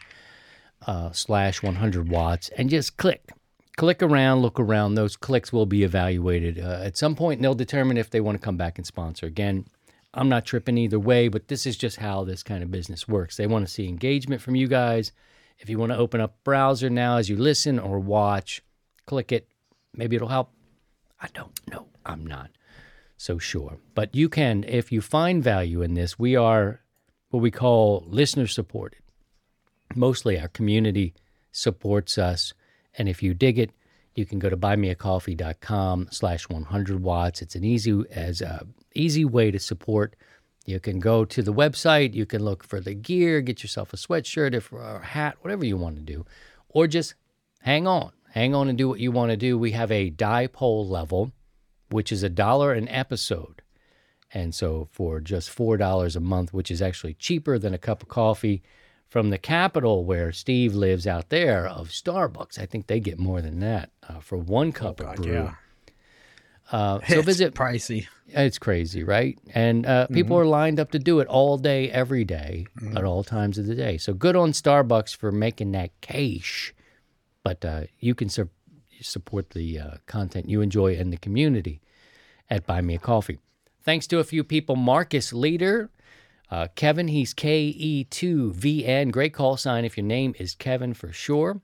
[0.86, 3.32] uh, slash 100 watts and just click
[3.76, 4.96] click around, look around.
[4.96, 8.40] Those clicks will be evaluated uh, at some point, and they'll determine if they want
[8.40, 9.26] to come back and sponsor.
[9.26, 9.66] Again,
[10.14, 13.38] I'm not tripping either way, but this is just how this kind of business works.
[13.38, 15.12] They want to see engagement from you guys.
[15.60, 18.62] If you want to open up browser now as you listen or watch,
[19.06, 19.50] click it.
[19.94, 20.52] Maybe it'll help.
[21.20, 21.88] I don't know.
[22.06, 22.52] I'm not
[23.18, 23.78] so sure.
[23.94, 26.82] But you can, if you find value in this, we are
[27.30, 29.00] what we call listener supported.
[29.96, 31.14] Mostly our community
[31.52, 32.54] supports us.
[32.98, 33.72] And if you dig it,
[34.14, 37.42] you can go to buymeacoffee.com slash 100 watts.
[37.42, 40.16] It's an easy as a easy way to support.
[40.66, 42.14] You can go to the website.
[42.14, 45.66] You can look for the gear, get yourself a sweatshirt if, or a hat, whatever
[45.66, 46.26] you want to do.
[46.70, 47.16] Or just
[47.62, 48.12] hang on.
[48.32, 49.58] Hang on and do what you want to do.
[49.58, 51.32] We have a dipole level
[51.90, 53.62] which is a dollar an episode.
[54.34, 58.10] And so for just $4 a month, which is actually cheaper than a cup of
[58.10, 58.62] coffee
[59.08, 63.42] from the capital where Steve lives out there of Starbucks, I think they get more
[63.42, 65.34] than that uh, for one cup of brew.
[65.34, 65.54] yeah.
[66.72, 68.08] Uh, so It's visit pricey.
[68.28, 69.38] it's crazy, right?
[69.54, 72.66] And uh, people are lined up to do it all day, every day,
[72.96, 73.98] at all times of the day.
[73.98, 76.74] So good on Starbucks for making that cash.
[77.44, 78.50] But uh, you can su-
[79.00, 81.82] support the uh, content you enjoy in the community
[82.50, 83.38] at Buy Me a Coffee.
[83.84, 85.92] Thanks to a few people Marcus Leader,
[86.52, 89.12] uh, Kevin, he's KE2VN.
[89.12, 91.62] Great call sign if your name is Kevin for sure.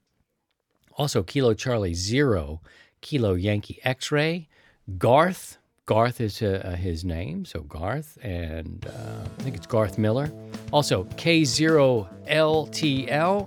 [0.97, 2.61] Also, Kilo Charlie Zero,
[3.01, 4.49] Kilo Yankee X Ray,
[4.97, 5.57] Garth.
[5.85, 10.31] Garth is uh, uh, his name, so Garth, and uh, I think it's Garth Miller.
[10.71, 11.97] Also, K0LTL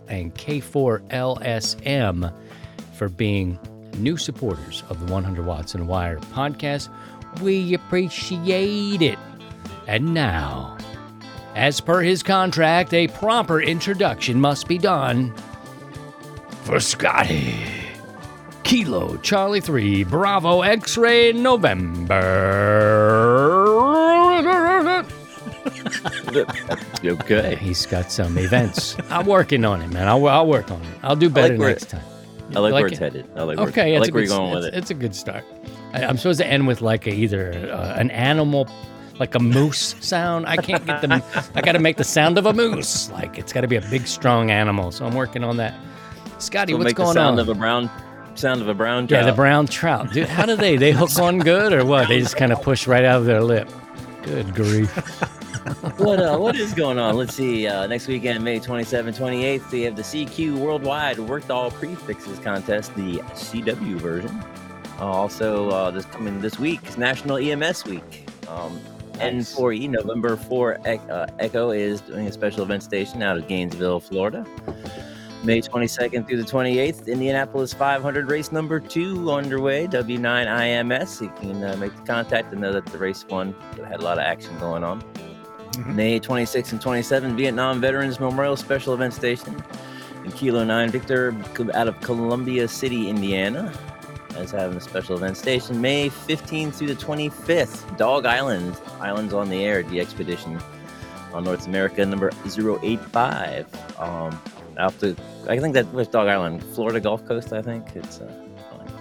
[0.08, 2.32] and K4LSM
[2.94, 3.58] for being
[3.96, 6.88] new supporters of the 100 Watts and Wire podcast.
[7.40, 9.18] We appreciate it.
[9.86, 10.73] And now,
[11.54, 15.32] as per his contract, a proper introduction must be done
[16.64, 17.54] for Scotty.
[18.62, 22.14] Kilo Charlie 3 Bravo X Ray November.
[27.04, 27.56] okay.
[27.56, 28.96] He's got some events.
[29.10, 30.08] I'm working on it, man.
[30.08, 30.98] I'll, I'll work on it.
[31.02, 32.02] I'll do better where- next time.
[32.54, 33.02] I like, like where it's it?
[33.02, 33.26] headed.
[33.34, 34.78] I like where, Okay, I it's like a where good, you're going it's, with it.
[34.78, 35.44] it's a good start.
[35.94, 38.68] I, I'm supposed to end with like a, either uh, an animal,
[39.18, 40.46] like a moose sound.
[40.46, 41.22] I can't get the.
[41.54, 43.10] I got to make the sound of a moose.
[43.10, 44.90] Like it's got to be a big, strong animal.
[44.92, 45.74] So I'm working on that.
[46.38, 47.38] Scotty, what's make the sound on?
[47.38, 47.90] of a brown
[48.34, 49.36] sound of a brown yeah, the trout.
[49.36, 50.28] brown trout, dude.
[50.28, 50.76] How do they?
[50.76, 52.08] They hook on good or what?
[52.08, 53.70] They just kind of push right out of their lip.
[54.22, 54.90] Good grief.
[55.98, 57.16] what uh, what is going on?
[57.16, 57.66] Let's see.
[57.66, 62.94] Uh, next weekend, May 27, 28th, we have the CQ Worldwide Worked All Prefixes contest,
[62.96, 64.30] the CW version.
[64.98, 68.28] Uh, also, uh, this coming this week is National EMS Week.
[68.48, 68.80] Um,
[69.14, 74.46] N4E November 4 uh, Echo is doing a special event station out of Gainesville, Florida.
[75.44, 81.20] May 22nd through the 28th, Indianapolis 500 race number two underway, W9IMS.
[81.20, 84.18] You can uh, make the contact and know that the race one had a lot
[84.18, 85.04] of action going on.
[85.86, 89.62] May 26 and 27, Vietnam Veterans Memorial Special Event Station
[90.24, 91.36] in Kilo 9 Victor
[91.74, 93.72] out of Columbia City, Indiana.
[94.36, 99.48] As having a special event station May 15th through the 25th, Dog Island, Islands on
[99.48, 100.60] the Air, the expedition
[101.32, 103.66] on North America, number 085.
[104.00, 104.40] Um,
[104.76, 105.16] out to,
[105.48, 107.94] I think that was Dog Island, Florida Gulf Coast, I think.
[107.94, 108.32] It's uh,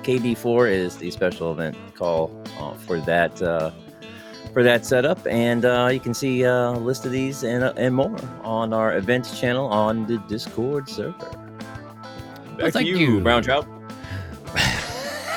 [0.03, 3.41] KD4 is the special event call uh, for that.
[3.41, 3.71] Uh,
[4.53, 5.25] for that setup.
[5.27, 8.71] And uh, you can see uh, a list of these and, uh, and more on
[8.71, 11.17] our events channel on the Discord server.
[11.17, 13.19] Back to thank you, you.
[13.19, 13.67] Brown Trout.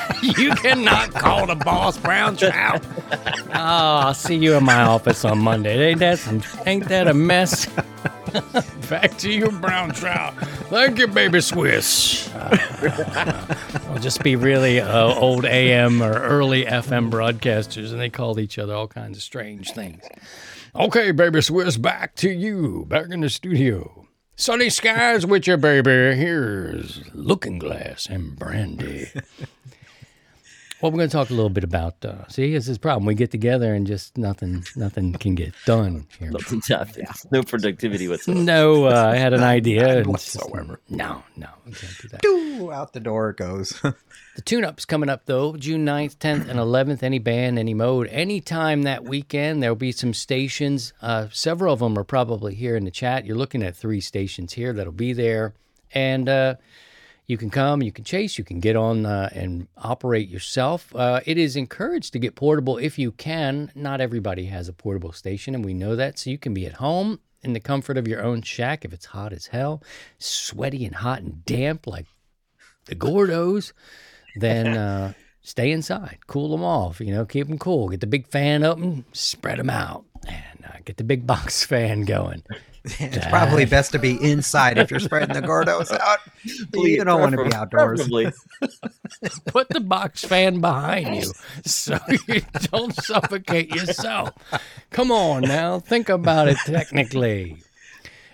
[0.21, 2.85] you cannot call the boss brown trout.
[3.11, 5.89] Oh, I'll see you in my office on Monday.
[5.89, 7.67] Ain't that some, ain't that a mess?
[8.89, 10.35] Back to you, brown trout.
[10.69, 12.29] Thank you, baby Swiss.
[12.37, 13.55] Uh,
[13.89, 18.59] I'll just be really uh, old AM or early FM broadcasters, and they called each
[18.59, 20.03] other all kinds of strange things.
[20.75, 24.07] Okay, baby Swiss, back to you, back in the studio.
[24.35, 26.15] Sunny skies with your baby.
[26.15, 29.07] Here's Looking Glass and Brandy.
[30.81, 32.05] Well, we're going to talk a little bit about.
[32.05, 33.05] Uh, see, this is the problem.
[33.05, 36.29] We get together and just nothing, nothing can get done here.
[36.29, 37.25] Nothing happens.
[37.31, 38.39] No productivity whatsoever.
[38.43, 40.01] No, uh, I had an idea.
[40.01, 40.49] And it's just-
[40.89, 42.25] no, no, we can't do that.
[42.25, 43.79] Ooh, out the door it goes.
[44.35, 47.01] The tune-up's coming up though, June 9th, 10th, and 11th.
[47.01, 49.63] Any band, any mode, anytime that weekend.
[49.63, 50.93] There'll be some stations.
[51.01, 53.25] Uh, several of them are probably here in the chat.
[53.25, 55.55] You're looking at three stations here that'll be there,
[55.91, 56.53] and uh,
[57.27, 60.95] you can come, you can chase, you can get on uh, and operate yourself.
[60.95, 63.69] Uh, it is encouraged to get portable if you can.
[63.75, 66.17] Not everybody has a portable station, and we know that.
[66.17, 69.07] So you can be at home in the comfort of your own shack if it's
[69.07, 69.83] hot as hell,
[70.17, 72.05] sweaty and hot and damp like
[72.85, 73.73] the Gordos.
[74.37, 77.01] then uh, stay inside, cool them off.
[77.01, 77.89] You know, keep them cool.
[77.89, 81.63] Get the big fan up and spread them out, and uh, get the big box
[81.65, 82.43] fan going.
[82.83, 86.19] it's probably best to be inside if you're spreading the Gordos out.
[86.73, 88.07] you don't want to be outdoors.
[89.47, 91.31] Put the box fan behind you
[91.65, 94.33] so you don't suffocate yourself.
[94.91, 97.57] Come on now, think about it technically.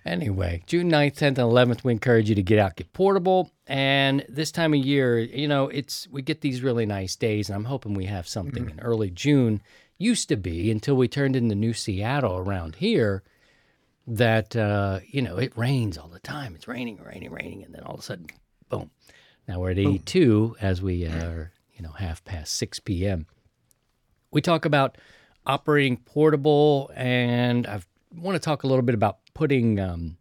[0.06, 3.52] Anyway, June 9th, 10th, and 11th, we encourage you to get out, get portable.
[3.68, 7.56] And this time of year, you know, it's we get these really nice days, and
[7.56, 9.62] I'm hoping we have something in early June.
[10.04, 13.24] Used to be until we turned into New Seattle around here
[14.06, 16.56] that uh, you know it rains all the time.
[16.56, 18.28] It's raining, raining, raining, and then all of a sudden,
[18.68, 18.92] boom.
[19.48, 23.28] Now we're at 82 as we are, you know, half past 6 p.m.
[24.30, 24.98] We talk about
[25.46, 27.80] operating portable, and I
[28.14, 29.80] want to talk a little bit about putting.
[29.80, 30.18] Um,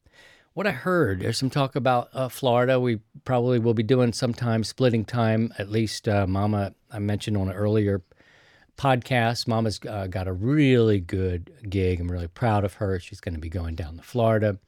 [0.55, 2.79] what I heard, there's some talk about uh, Florida.
[2.79, 5.53] We probably will be doing sometime splitting time.
[5.59, 8.01] At least, uh, Mama, I mentioned on an earlier
[8.83, 9.47] podcast.
[9.47, 12.01] Mama's uh, got a really good gig.
[12.01, 12.99] I'm really proud of her.
[12.99, 14.59] She's going to be going down to Florida.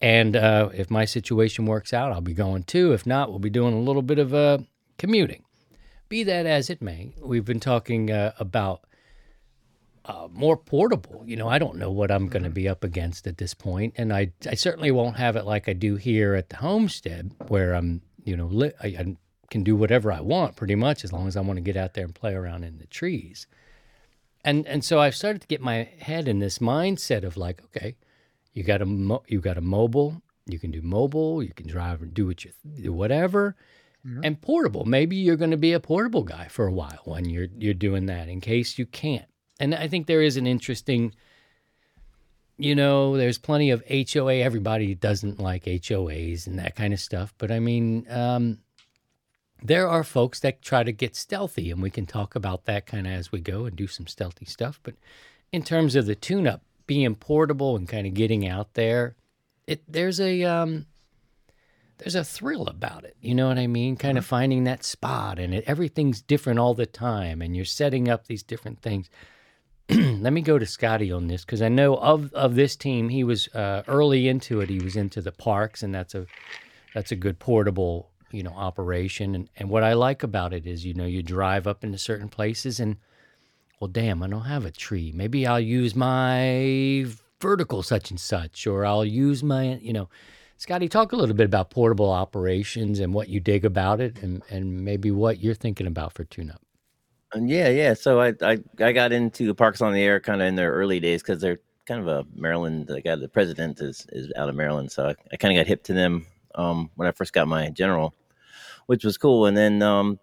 [0.00, 2.92] And uh, if my situation works out, I'll be going too.
[2.92, 4.58] If not, we'll be doing a little bit of uh,
[4.96, 5.42] commuting.
[6.08, 8.82] Be that as it may, we've been talking uh, about
[10.04, 11.24] uh, more portable.
[11.26, 13.94] You know, I don't know what I'm going to be up against at this point,
[13.96, 17.74] and I I certainly won't have it like I do here at the homestead, where
[17.74, 19.16] I'm you know li- I, I
[19.50, 21.94] can do whatever I want pretty much as long as I want to get out
[21.94, 23.46] there and play around in the trees.
[24.44, 27.96] And and so I've started to get my head in this mindset of like, okay,
[28.52, 32.02] you got a mo- you got a mobile, you can do mobile, you can drive
[32.02, 33.56] and do what you do whatever.
[34.24, 37.48] And portable, maybe you're going to be a portable guy for a while when you're
[37.58, 39.26] you're doing that in case you can't.
[39.60, 41.12] And I think there is an interesting
[42.58, 44.36] you know, there's plenty of HOA.
[44.36, 47.32] Everybody doesn't like HOAs and that kind of stuff.
[47.38, 48.58] But I mean, um,
[49.62, 53.06] there are folks that try to get stealthy, and we can talk about that kind
[53.06, 54.80] of as we go and do some stealthy stuff.
[54.82, 54.94] But
[55.52, 59.14] in terms of the tune-up, being portable and kind of getting out there,
[59.66, 60.86] it there's a um,
[61.98, 63.16] there's a thrill about it.
[63.20, 63.96] You know what I mean?
[63.96, 68.08] Kind of finding that spot, and it, everything's different all the time, and you're setting
[68.08, 69.10] up these different things.
[69.90, 73.08] Let me go to Scotty on this because I know of of this team.
[73.08, 74.70] He was uh, early into it.
[74.70, 76.26] He was into the parks, and that's a
[76.94, 79.34] that's a good portable you know operation.
[79.34, 82.28] And and what I like about it is you know you drive up into certain
[82.28, 82.96] places and
[83.80, 85.12] well, damn, I don't have a tree.
[85.14, 87.06] Maybe I'll use my
[87.40, 90.08] vertical such and such, or I'll use my you know.
[90.60, 94.42] Scotty, talk a little bit about portable operations and what you dig about it, and,
[94.50, 96.60] and maybe what you're thinking about for tune-up.
[97.32, 97.94] And yeah, yeah.
[97.94, 100.98] So I, I, I got into Parks on the Air kind of in their early
[100.98, 102.86] days because they're kind of a Maryland.
[102.86, 105.68] The guy, the president is is out of Maryland, so I, I kind of got
[105.68, 108.14] hip to them um, when I first got my general,
[108.88, 109.44] which was cool.
[109.44, 110.18] And then um,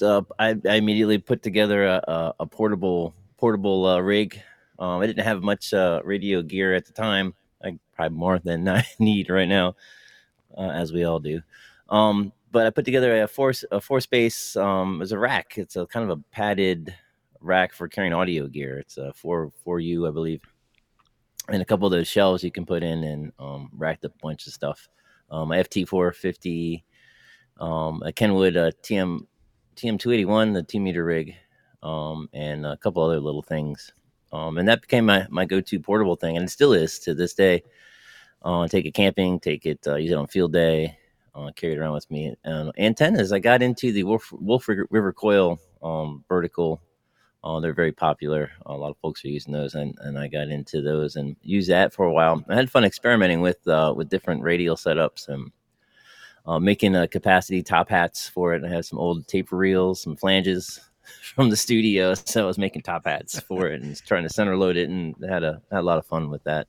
[0.00, 4.40] uh, I, I immediately put together a, a, a portable portable uh, rig.
[4.78, 7.34] Um, I didn't have much uh, radio gear at the time.
[7.64, 9.74] I probably more than I need right now,
[10.56, 11.42] uh, as we all do.
[11.88, 15.58] Um, but I put together a force a four space um as a rack.
[15.58, 16.94] It's a kind of a padded
[17.40, 18.78] rack for carrying audio gear.
[18.78, 20.42] It's a four four U, I believe,
[21.48, 24.22] and a couple of those shelves you can put in and um, racked up a
[24.22, 24.88] bunch of stuff.
[25.28, 26.84] Um, FT four fifty,
[27.58, 29.26] um, a Kenwood uh, TM
[29.76, 31.34] TM two eighty one, the two meter rig,
[31.82, 33.92] um, and a couple other little things.
[34.32, 37.14] Um, and that became my my go to portable thing, and it still is to
[37.14, 37.62] this day.
[38.42, 40.98] Uh, take it camping, take it uh, use it on field day
[41.34, 42.34] uh, carried around with me.
[42.78, 46.80] Antennas, I got into the Wolf, Wolf River Coil um, vertical.
[47.42, 48.50] Uh, they're very popular.
[48.66, 51.68] A lot of folks are using those, and, and I got into those and used
[51.68, 52.42] that for a while.
[52.48, 55.50] I had fun experimenting with uh, with different radial setups and
[56.46, 58.64] uh, making a capacity top hats for it.
[58.64, 60.80] I had some old taper reels, some flanges
[61.34, 64.56] from the studio, so I was making top hats for it and trying to center
[64.56, 66.66] load it, and had a had a lot of fun with that.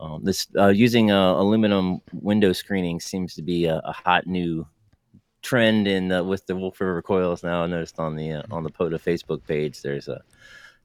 [0.00, 4.66] Um, this uh, using uh, aluminum window screening seems to be a, a hot new
[5.42, 7.64] trend in uh, with the Wolf River coils now.
[7.64, 10.20] I noticed on the uh, on the POTA Facebook page, there's uh,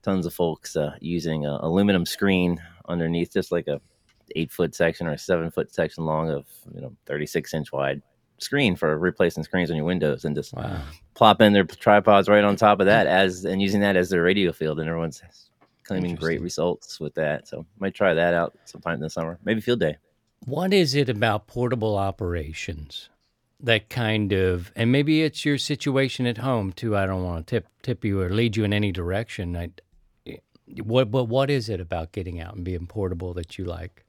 [0.02, 3.82] tons of folks uh, using a aluminum screen underneath, just like a
[4.36, 8.02] eight foot section or a seven foot section long of you know 36 inch wide
[8.40, 10.82] screen for replacing screens on your windows, and just Wow.
[11.14, 14.52] plopping their tripods right on top of that as and using that as their radio
[14.52, 15.22] field, and everyone's
[15.84, 17.48] claiming great results with that.
[17.48, 19.98] So might try that out sometime this summer, maybe field day.
[20.46, 23.10] What is it about portable operations
[23.62, 26.98] that kind of, and maybe it's your situation at home too.
[26.98, 29.56] I don't want to tip tip you or lead you in any direction.
[29.56, 29.70] I,
[30.84, 34.03] what, but what is it about getting out and being portable that you like?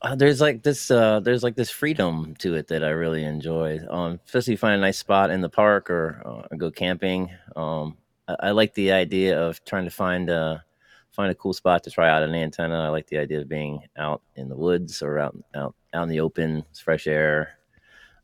[0.00, 3.80] Uh, there's like this uh, there's like this freedom to it that I really enjoy.
[3.90, 7.30] Um, especially find a nice spot in the park or uh, go camping.
[7.56, 7.96] Um,
[8.28, 10.64] I, I, like the idea of trying to find a
[11.10, 12.84] find a cool spot to try out an antenna.
[12.84, 16.08] I like the idea of being out in the woods or out out out in
[16.08, 17.58] the open, fresh air.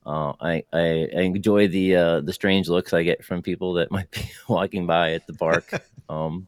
[0.06, 3.90] Uh, I, I, I enjoy the uh, the strange looks I get from people that
[3.90, 5.68] might be walking by at the park,
[6.08, 6.46] um,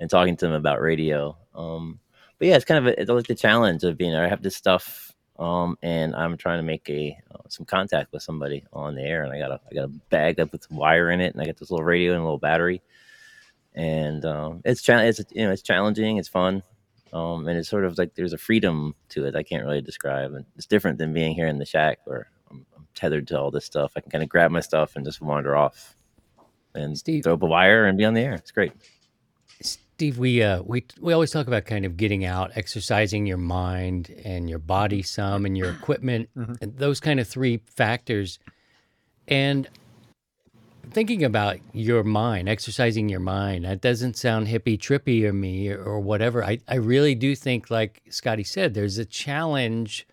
[0.00, 1.36] and talking to them about radio.
[1.54, 2.00] Um,
[2.38, 4.24] but yeah, it's kind of a, it's like the challenge of being there.
[4.24, 8.22] I have this stuff, um, and I'm trying to make a uh, some contact with
[8.22, 10.76] somebody on the air, and I got a I got a bag that with some
[10.78, 12.82] wire in it, and I got this little radio and a little battery,
[13.74, 16.62] and um, it's cha- it's you know it's challenging, it's fun,
[17.12, 20.34] um, and it's sort of like there's a freedom to it I can't really describe,
[20.34, 23.50] and it's different than being here in the shack where I'm, I'm tethered to all
[23.50, 23.92] this stuff.
[23.96, 25.96] I can kind of grab my stuff and just wander off,
[26.74, 27.24] and Steve.
[27.24, 28.34] throw up a wire and be on the air.
[28.34, 28.72] It's great.
[29.98, 34.14] Steve, we uh, we we always talk about kind of getting out, exercising your mind
[34.24, 36.52] and your body some, and your equipment, mm-hmm.
[36.62, 38.38] and those kind of three factors.
[39.26, 39.68] And
[40.92, 45.98] thinking about your mind, exercising your mind, that doesn't sound hippy trippy or me or,
[45.98, 46.44] whatever.
[46.44, 50.06] I I really do think, like Scotty said, there's a challenge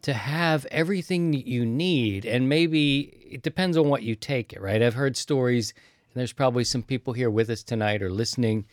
[0.00, 3.00] to have everything you need, and maybe
[3.30, 4.62] it depends on what you take it.
[4.62, 4.82] Right?
[4.82, 5.74] I've heard stories,
[6.14, 8.64] and there's probably some people here with us tonight or listening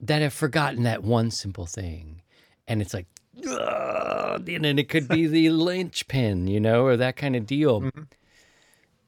[0.00, 2.22] that have forgotten that one simple thing.
[2.66, 3.06] And it's like,
[3.44, 7.82] and then it could be the linchpin, you know, or that kind of deal.
[7.82, 8.02] Mm-hmm.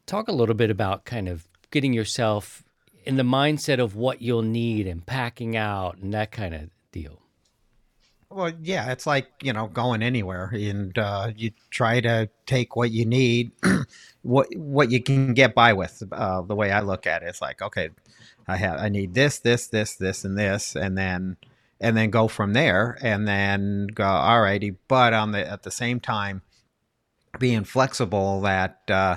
[0.07, 2.64] Talk a little bit about kind of getting yourself
[3.05, 7.18] in the mindset of what you'll need and packing out and that kind of deal.
[8.30, 12.90] Well, yeah, it's like you know going anywhere, and uh, you try to take what
[12.90, 13.53] you need,
[14.22, 16.03] what what you can get by with.
[16.11, 17.90] Uh, the way I look at it, it's like okay,
[18.53, 21.36] I have I need this, this, this, this, and this, and then
[21.80, 24.76] and then go from there, and then go alrighty.
[24.88, 26.42] But on the at the same time,
[27.38, 29.16] being flexible that uh,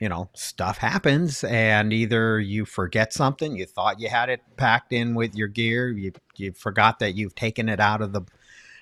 [0.00, 4.92] you know stuff happens, and either you forget something, you thought you had it packed
[4.92, 8.22] in with your gear, you you forgot that you've taken it out of the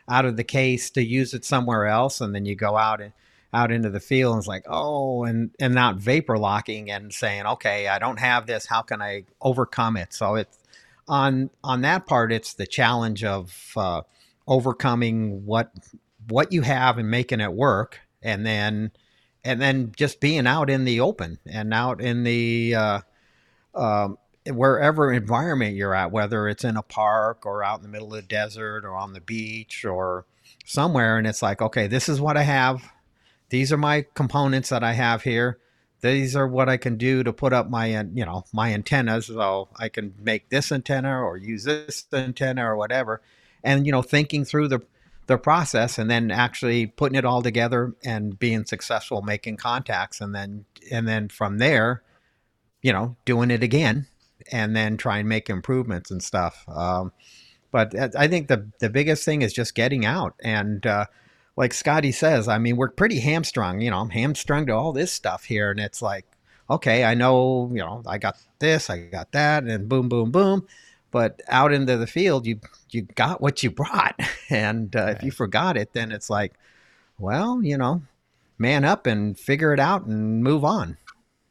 [0.08, 3.12] out of the case to use it somewhere else, and then you go out and
[3.52, 7.44] out into the field and it's like oh and and not vapor locking and saying
[7.44, 10.12] okay i don't have this how can i overcome it?
[10.14, 10.58] So it's
[11.10, 14.02] on on that part it's the challenge of uh,
[14.46, 15.72] overcoming what
[16.28, 18.92] what you have and making it work and then
[19.44, 23.00] and then just being out in the open and out in the uh,
[23.74, 28.14] um, wherever environment you're at whether it's in a park or out in the middle
[28.14, 30.24] of the desert or on the beach or
[30.64, 32.82] somewhere and it's like okay this is what i have
[33.50, 35.58] these are my components that I have here.
[36.00, 39.26] These are what I can do to put up my, you know, my antennas.
[39.26, 43.20] So I can make this antenna or use this antenna or whatever.
[43.62, 44.80] And, you know, thinking through the,
[45.26, 50.22] the process and then actually putting it all together and being successful making contacts.
[50.22, 52.02] And then, and then from there,
[52.80, 54.06] you know, doing it again
[54.50, 56.64] and then try and make improvements and stuff.
[56.66, 57.12] Um,
[57.70, 61.06] but I think the the biggest thing is just getting out and uh,
[61.60, 63.82] like Scotty says, I mean, we're pretty hamstrung.
[63.82, 66.24] You know, I'm hamstrung to all this stuff here, and it's like,
[66.70, 70.66] okay, I know, you know, I got this, I got that, and boom, boom, boom.
[71.10, 75.16] But out into the field, you you got what you brought, and uh, right.
[75.18, 76.54] if you forgot it, then it's like,
[77.18, 78.04] well, you know,
[78.56, 80.96] man up and figure it out and move on.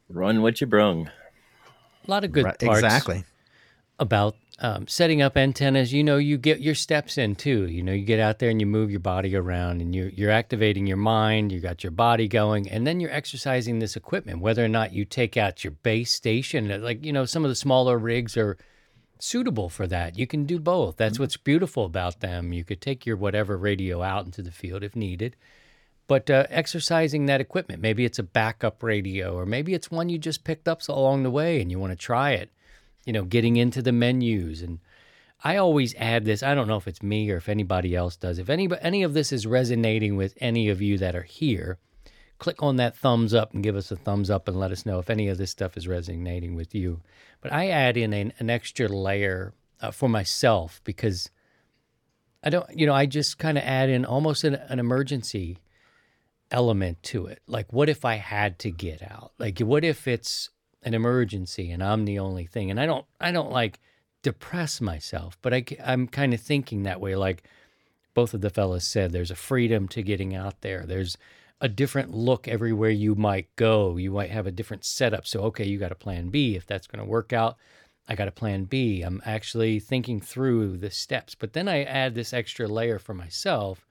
[0.08, 1.08] Run what you brung.
[2.04, 3.22] A lot of good right, parts exactly
[4.00, 7.66] about um, setting up antennas, you know, you get your steps in too.
[7.66, 10.30] You know, you get out there and you move your body around and you're, you're
[10.30, 14.62] activating your mind, you got your body going, and then you're exercising this equipment, whether
[14.62, 16.70] or not you take out your base station.
[16.70, 18.58] Uh, like, you know, some of the smaller rigs are
[19.18, 20.18] suitable for that.
[20.18, 20.98] You can do both.
[20.98, 21.22] That's mm-hmm.
[21.22, 22.52] what's beautiful about them.
[22.52, 25.36] You could take your whatever radio out into the field if needed.
[26.06, 30.18] But uh, exercising that equipment, maybe it's a backup radio, or maybe it's one you
[30.18, 32.50] just picked up along the way and you want to try it
[33.04, 34.62] you know, getting into the menus.
[34.62, 34.78] And
[35.42, 36.42] I always add this.
[36.42, 38.38] I don't know if it's me or if anybody else does.
[38.38, 41.78] If any, any of this is resonating with any of you that are here,
[42.38, 44.98] click on that thumbs up and give us a thumbs up and let us know
[44.98, 47.00] if any of this stuff is resonating with you.
[47.40, 51.30] But I add in an, an extra layer uh, for myself because
[52.42, 55.58] I don't, you know, I just kind of add in almost an, an emergency
[56.50, 57.40] element to it.
[57.46, 59.32] Like, what if I had to get out?
[59.38, 60.50] Like, what if it's
[60.82, 62.70] an emergency and I'm the only thing.
[62.70, 63.80] And I don't I don't like
[64.22, 67.44] depress myself, but I I'm kind of thinking that way like
[68.14, 70.84] both of the fellas said there's a freedom to getting out there.
[70.86, 71.16] There's
[71.60, 73.96] a different look everywhere you might go.
[73.96, 75.26] You might have a different setup.
[75.26, 77.56] So okay, you got a plan B if that's going to work out.
[78.08, 79.02] I got a plan B.
[79.02, 81.34] I'm actually thinking through the steps.
[81.34, 83.86] But then I add this extra layer for myself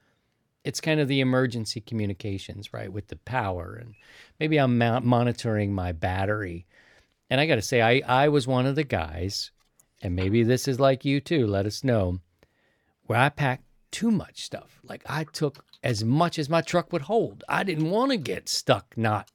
[0.64, 3.94] it's kind of the emergency communications, right, with the power, and
[4.38, 6.66] maybe I'm mo- monitoring my battery.
[7.30, 9.52] And I got to say, I I was one of the guys,
[10.02, 11.46] and maybe this is like you too.
[11.46, 12.18] Let us know
[13.06, 14.80] where I packed too much stuff.
[14.82, 17.44] Like I took as much as my truck would hold.
[17.48, 19.30] I didn't want to get stuck not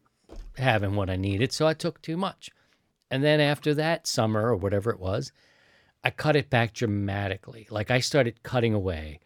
[0.58, 2.50] having what I needed, so I took too much.
[3.10, 5.32] And then after that summer or whatever it was,
[6.04, 7.68] I cut it back dramatically.
[7.70, 9.20] Like I started cutting away.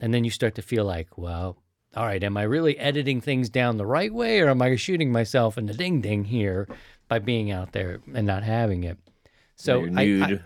[0.00, 1.56] And then you start to feel like, well,
[1.96, 5.12] all right, am I really editing things down the right way or am I shooting
[5.12, 6.68] myself in the ding ding here
[7.08, 8.98] by being out there and not having it?
[9.56, 10.40] So I- I,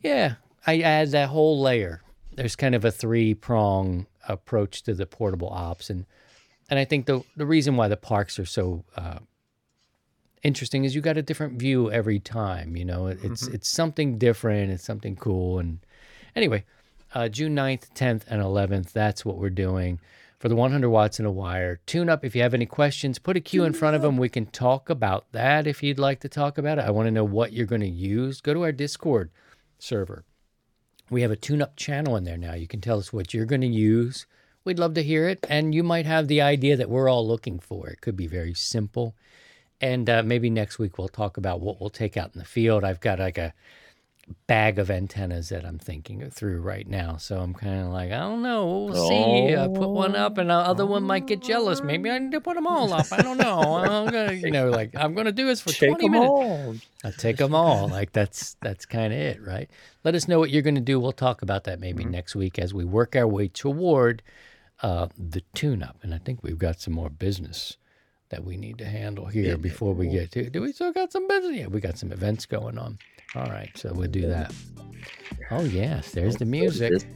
[0.00, 0.34] yeah,
[0.66, 2.02] I add that whole layer.
[2.32, 6.06] There's kind of a three prong approach to the portable ops, and
[6.70, 9.18] and I think the the reason why the parks are so uh,
[10.42, 12.76] interesting is you got a different view every time.
[12.76, 14.70] You know, it's it's something different.
[14.72, 15.58] It's something cool.
[15.58, 15.78] And
[16.34, 16.64] anyway,
[17.14, 18.92] uh, June 9th, 10th, and 11th.
[18.92, 20.00] That's what we're doing
[20.44, 22.22] for the 100 watts in a wire tune up.
[22.22, 24.18] If you have any questions, put a Q in front of them.
[24.18, 26.84] We can talk about that if you'd like to talk about it.
[26.84, 28.42] I want to know what you're going to use.
[28.42, 29.30] Go to our Discord
[29.78, 30.26] server.
[31.08, 32.52] We have a tune up channel in there now.
[32.52, 34.26] You can tell us what you're going to use.
[34.66, 35.46] We'd love to hear it.
[35.48, 37.88] And you might have the idea that we're all looking for.
[37.88, 39.14] It could be very simple.
[39.80, 42.84] And uh, maybe next week we'll talk about what we'll take out in the field.
[42.84, 43.54] I've got like a
[44.46, 47.16] bag of antennas that I'm thinking through right now.
[47.16, 48.86] So I'm kind of like, I don't know.
[48.90, 49.54] We'll see.
[49.54, 51.82] I put one up and the other one might get jealous.
[51.82, 53.06] Maybe I need to put them all up.
[53.12, 53.60] I don't know.
[53.60, 56.86] I'm gonna, you know, like I'm going to do this for 20 minutes.
[57.02, 57.88] I take them all.
[57.88, 59.68] Like that's that's kind of it, right?
[60.04, 60.98] Let us know what you're going to do.
[60.98, 64.22] We'll talk about that maybe next week as we work our way toward
[64.82, 65.98] uh, the tune-up.
[66.02, 67.76] And I think we've got some more business
[68.34, 70.50] that we need to handle here before we get to.
[70.50, 71.56] Do we still got some business?
[71.56, 72.98] Yeah, we got some events going on.
[73.36, 74.52] All right, so we'll do that.
[75.52, 77.06] Oh yes, there's the music.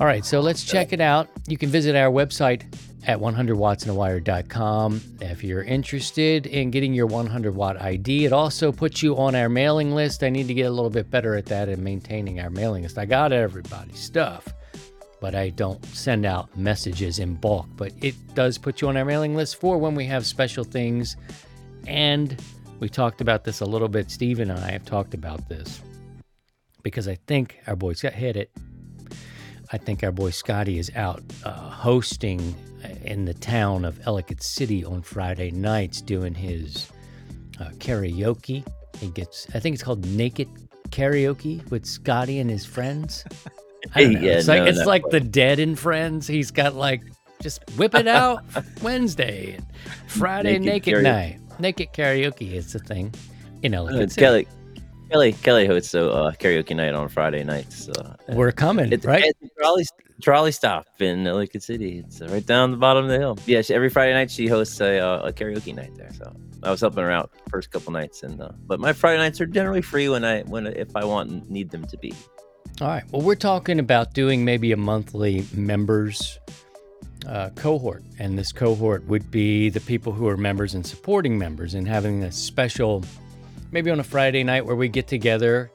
[0.00, 1.28] All right, so let's check it out.
[1.46, 2.64] You can visit our website
[3.06, 5.00] at 100wattsinawire.com.
[5.20, 9.48] If you're interested in getting your 100 watt ID, it also puts you on our
[9.48, 10.24] mailing list.
[10.24, 12.98] I need to get a little bit better at that and maintaining our mailing list.
[12.98, 14.52] I got everybody's stuff,
[15.22, 17.68] but I don't send out messages in bulk.
[17.76, 21.16] But it does put you on our mailing list for when we have special things.
[21.86, 22.42] And
[22.80, 24.10] we talked about this a little bit.
[24.10, 25.80] Steve and I have talked about this
[26.82, 28.50] because I think our boys got hit it.
[29.72, 32.56] I think our boy Scotty is out uh, hosting
[33.04, 36.90] in the town of Ellicott City on Friday nights doing his
[37.60, 38.66] uh, karaoke.
[38.98, 40.48] He gets, I think it's called Naked
[40.88, 43.24] Karaoke with Scotty and his friends.
[43.94, 44.20] I don't know.
[44.20, 46.26] Yeah, it's like no, it's like the Dead and Friends.
[46.26, 47.02] He's got like
[47.42, 48.42] just whip it out
[48.82, 49.58] Wednesday,
[50.06, 51.02] Friday Naked Naked.
[51.02, 51.38] Night.
[51.58, 53.12] Naked karaoke is the thing
[53.62, 54.20] in Uh, Ellicott City.
[54.20, 54.48] Kelly,
[55.10, 57.88] Kelly, Kelly hosts a uh, karaoke night on Friday nights.
[57.88, 59.24] Uh, We're coming, it's right?
[59.24, 59.84] at the trolley,
[60.22, 61.98] trolley stop in Ellicott City.
[61.98, 63.38] It's uh, right down the bottom of the hill.
[63.46, 66.12] Yeah, she, every Friday night she hosts a, uh, a karaoke night there.
[66.14, 69.40] So I was helping her out first couple nights, and uh, but my Friday nights
[69.40, 72.14] are generally free when I when if I want and need them to be.
[72.82, 73.04] All right.
[73.12, 76.40] Well, we're talking about doing maybe a monthly members
[77.28, 81.74] uh, cohort, and this cohort would be the people who are members and supporting members,
[81.74, 83.04] and having a special,
[83.70, 85.70] maybe on a Friday night where we get together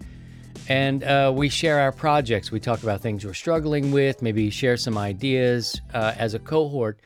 [0.68, 2.52] and uh, we share our projects.
[2.52, 7.00] We talk about things we're struggling with, maybe share some ideas uh, as a cohort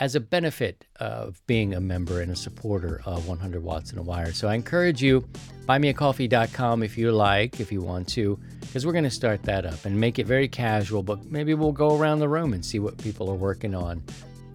[0.00, 4.02] as a benefit of being a member and a supporter of 100 Watts in a
[4.02, 4.32] Wire.
[4.32, 5.22] So I encourage you,
[5.66, 9.84] buymeacoffee.com if you like, if you want to, because we're going to start that up
[9.84, 12.96] and make it very casual, but maybe we'll go around the room and see what
[12.98, 14.02] people are working on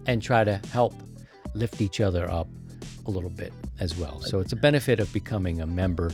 [0.06, 0.94] and try to help
[1.54, 2.48] lift each other up
[3.06, 4.20] a little bit as well.
[4.20, 6.10] So it's a benefit of becoming a member.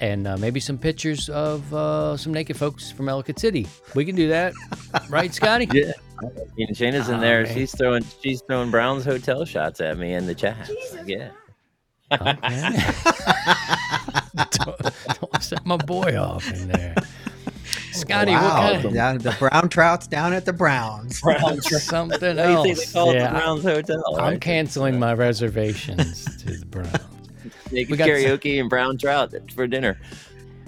[0.00, 3.68] And uh, maybe some pictures of uh, some naked folks from Ellicott City.
[3.94, 4.52] We can do that,
[5.08, 5.68] right, Scotty?
[5.72, 5.92] Yeah.
[6.20, 7.44] And Shayna's in Oh, there.
[7.44, 7.54] man.
[7.54, 10.70] She's throwing she's throwing Brown's hotel shots at me in the chat.
[11.04, 11.30] Yeah.
[12.12, 12.78] Okay.
[14.52, 14.80] don't,
[15.20, 16.94] don't set my boy off in there.
[17.92, 18.72] Scotty, what wow.
[18.82, 21.18] kind of the brown trout's down at the Browns.
[21.84, 22.92] something How do you they else?
[22.92, 24.02] call it Yeah, the Brown's Hotel?
[24.16, 24.40] I- I'm right?
[24.40, 26.98] canceling my reservations to the Browns.
[27.72, 29.98] Naked we got some- karaoke and brown trout for dinner.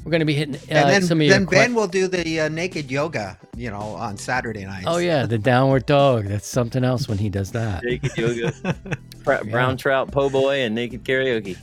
[0.05, 1.87] We're going to be hitting uh, and then, some of your then que- Ben will
[1.89, 4.85] do the uh, naked yoga, you know, on Saturday nights.
[4.87, 6.27] Oh yeah, the downward dog.
[6.27, 7.83] That's something else when he does that.
[7.85, 8.77] Naked yoga,
[9.25, 11.57] Bra- brown trout, po' boy, and naked karaoke.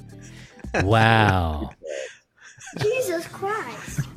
[0.83, 1.69] Wow.
[2.79, 4.07] Jesus Christ.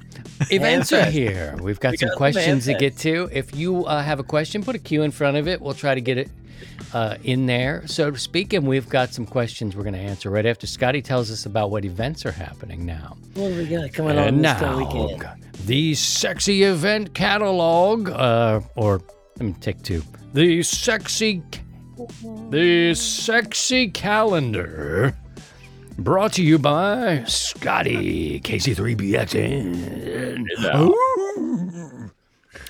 [0.51, 1.57] Events are here.
[1.61, 3.28] We've got We some got some questions to get to.
[3.32, 5.61] If you uh, have a question, put a Q in front of it.
[5.61, 6.28] We'll try to get it
[6.92, 8.53] uh, in there, so to speak.
[8.53, 11.70] And we've got some questions we're going to answer right after Scotty tells us about
[11.70, 13.16] what events are happening now.
[13.34, 15.24] What do we got coming on And this now, weekend?
[15.66, 19.01] the sexy event catalog, uh, or
[19.38, 20.03] Let me take two.
[20.32, 21.42] The sexy,
[22.51, 25.16] the sexy calendar,
[25.99, 30.47] brought to you by Scotty KC3BXN.
[30.76, 32.11] Ooh.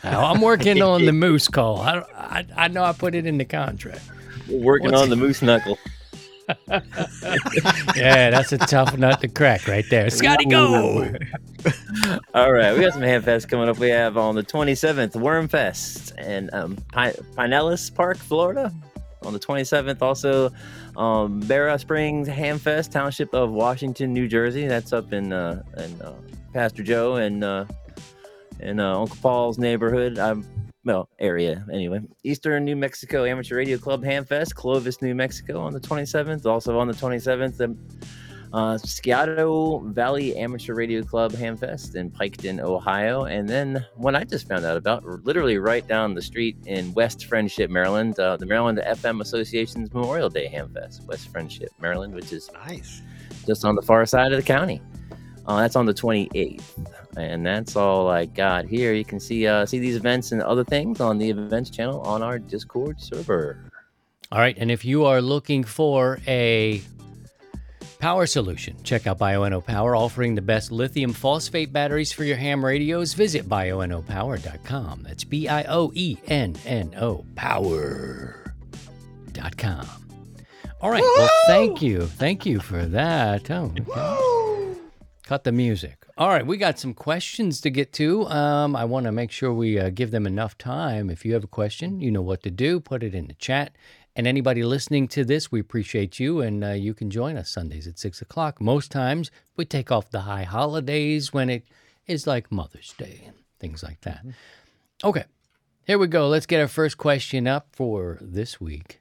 [0.02, 1.80] I'm working on the moose call.
[1.80, 4.02] I, I I know I put it in the contract.
[4.48, 5.78] We're working What's- on the moose knuckle.
[7.96, 10.10] Yeah, that's a tough nut to crack right there.
[10.10, 11.10] Scotty, go!
[12.34, 13.78] All right, we got some Hamfest coming up.
[13.78, 18.70] We have on the 27th Wormfest in um, Pine- Pinellas Park, Florida.
[19.22, 20.50] On the 27th, also
[20.96, 24.66] um, Barra Springs Hamfest, Township of Washington, New Jersey.
[24.66, 26.14] That's up in uh, in uh,
[26.52, 27.64] Pastor Joe and uh,
[28.60, 30.18] in uh, Uncle Paul's neighborhood.
[30.18, 30.46] Um,
[30.84, 32.00] well, area anyway.
[32.24, 36.44] Eastern New Mexico Amateur Radio Club Hamfest, Clovis, New Mexico, on the 27th.
[36.44, 37.78] Also on the 27th, um,
[38.54, 43.24] uh, Scioto Valley Amateur Radio Club Hamfest in Piketon, Ohio.
[43.24, 47.26] And then one I just found out about, literally right down the street in West
[47.26, 52.48] Friendship, Maryland, uh, the Maryland FM Association's Memorial Day Hamfest, West Friendship, Maryland, which is
[52.64, 53.02] Nice.
[53.44, 54.80] just on the far side of the county.
[55.46, 56.62] Uh, that's on the 28th,
[57.16, 58.94] and that's all I got here.
[58.94, 62.22] You can see uh, see these events and other things on the events channel on
[62.22, 63.58] our Discord server.
[64.32, 66.80] All right, and if you are looking for a
[67.98, 72.64] power solution, check out Bioenno Power, offering the best lithium phosphate batteries for your ham
[72.64, 73.14] radios.
[73.14, 75.02] Visit bioennopower.com.
[75.02, 78.44] That's B I O E N N O power.com.
[80.80, 82.06] All right, well, thank you.
[82.06, 83.50] Thank you for that.
[83.50, 84.78] Oh, okay.
[85.24, 86.04] Cut the music.
[86.18, 88.26] All right, we got some questions to get to.
[88.26, 91.08] Um, I want to make sure we uh, give them enough time.
[91.08, 92.78] If you have a question, you know what to do.
[92.78, 93.74] Put it in the chat.
[94.16, 97.88] And anybody listening to this, we appreciate you, and uh, you can join us Sundays
[97.88, 98.60] at six o'clock.
[98.60, 101.64] Most times, we take off the high holidays when it
[102.06, 104.24] is like Mother's Day and things like that.
[105.02, 105.24] Okay,
[105.84, 106.28] here we go.
[106.28, 109.00] Let's get our first question up for this week.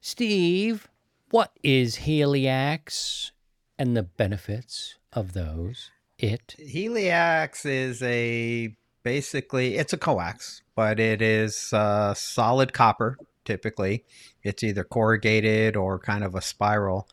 [0.00, 0.88] Steve,
[1.30, 3.32] what is Heliax
[3.78, 5.90] and the benefits of those?
[6.18, 6.56] It.
[6.58, 13.18] Heliax is a basically it's a coax, but it is uh, solid copper.
[13.44, 14.04] Typically,
[14.42, 17.08] it's either corrugated or kind of a spiral.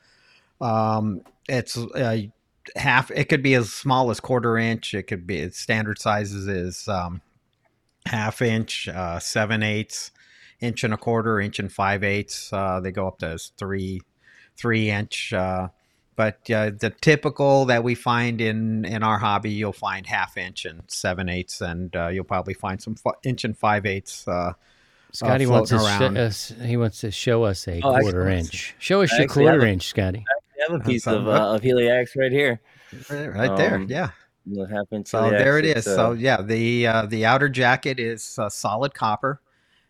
[0.62, 2.18] Um, it's uh,
[2.76, 3.12] half.
[3.12, 4.94] It could be as small as quarter inch.
[4.94, 7.22] It could be standard sizes is um,
[8.06, 10.12] half inch, uh, seven eighths,
[10.60, 12.52] inch and a quarter, inch and five eighths.
[12.52, 14.02] Uh, they go up to three,
[14.56, 15.34] three inch.
[15.34, 15.70] Uh,
[16.16, 20.66] but uh, the typical that we find in in our hobby, you'll find half inch
[20.66, 24.28] and seven eighths, and uh, you'll probably find some fi- inch and five eighths.
[25.10, 28.76] Uh, Scotty wants to sh- he wants to show us a Oh, quarter actually- inch.
[28.80, 30.24] Show us I your quarter a- inch, Scotty.
[30.30, 32.60] I have a piece of, uh, of Heliax right here.
[33.10, 34.10] right there, Um, yeah.
[34.46, 35.38] What happened to So Heliax?
[35.38, 35.76] there it is.
[35.78, 39.42] It's, uh, so yeah, the uh, the outer jacket is uh, solid copper,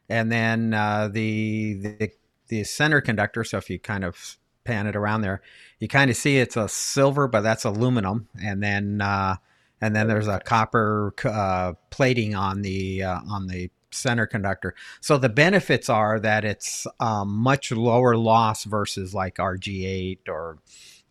[0.09, 2.11] and then uh, the the
[2.47, 3.43] the center conductor.
[3.43, 5.41] So if you kind of pan it around there,
[5.79, 9.35] you kind of see it's a silver, but that's aluminum, and then uh,
[9.79, 14.75] and then there's a copper uh, plating on the uh, on the center conductor.
[15.01, 20.59] So the benefits are that it's um, much lower loss versus like RG8 or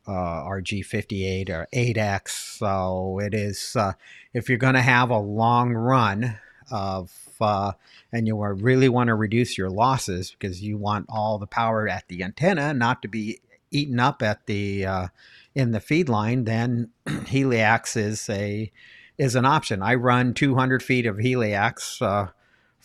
[0.06, 2.28] uh, RG58 or 8X.
[2.58, 3.92] So it is, uh,
[4.32, 6.38] if you're going to have a long run
[6.70, 7.72] of, uh,
[8.12, 12.06] and you really want to reduce your losses because you want all the power at
[12.08, 15.08] the antenna not to be eaten up at the, uh,
[15.54, 18.70] in the feed line, then Heliax is a,
[19.18, 19.82] is an option.
[19.82, 22.30] I run 200 feet of Heliax, uh,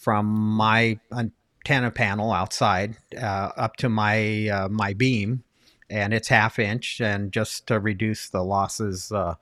[0.02, 5.44] from my antenna panel outside, uh, up to my, uh, my beam
[5.92, 9.36] and it's half inch and just to reduce the losses uh,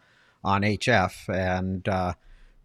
[0.43, 2.13] on HF and uh,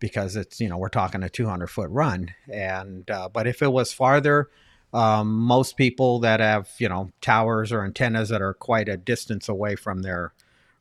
[0.00, 3.70] because it's you know we're talking a 200 foot run and uh, but if it
[3.70, 4.48] was farther
[4.94, 9.48] um, most people that have you know towers or antennas that are quite a distance
[9.48, 10.32] away from their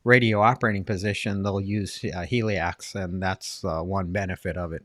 [0.02, 2.26] radio operating position they'll use uh,
[2.94, 4.84] and that's uh, one benefit of it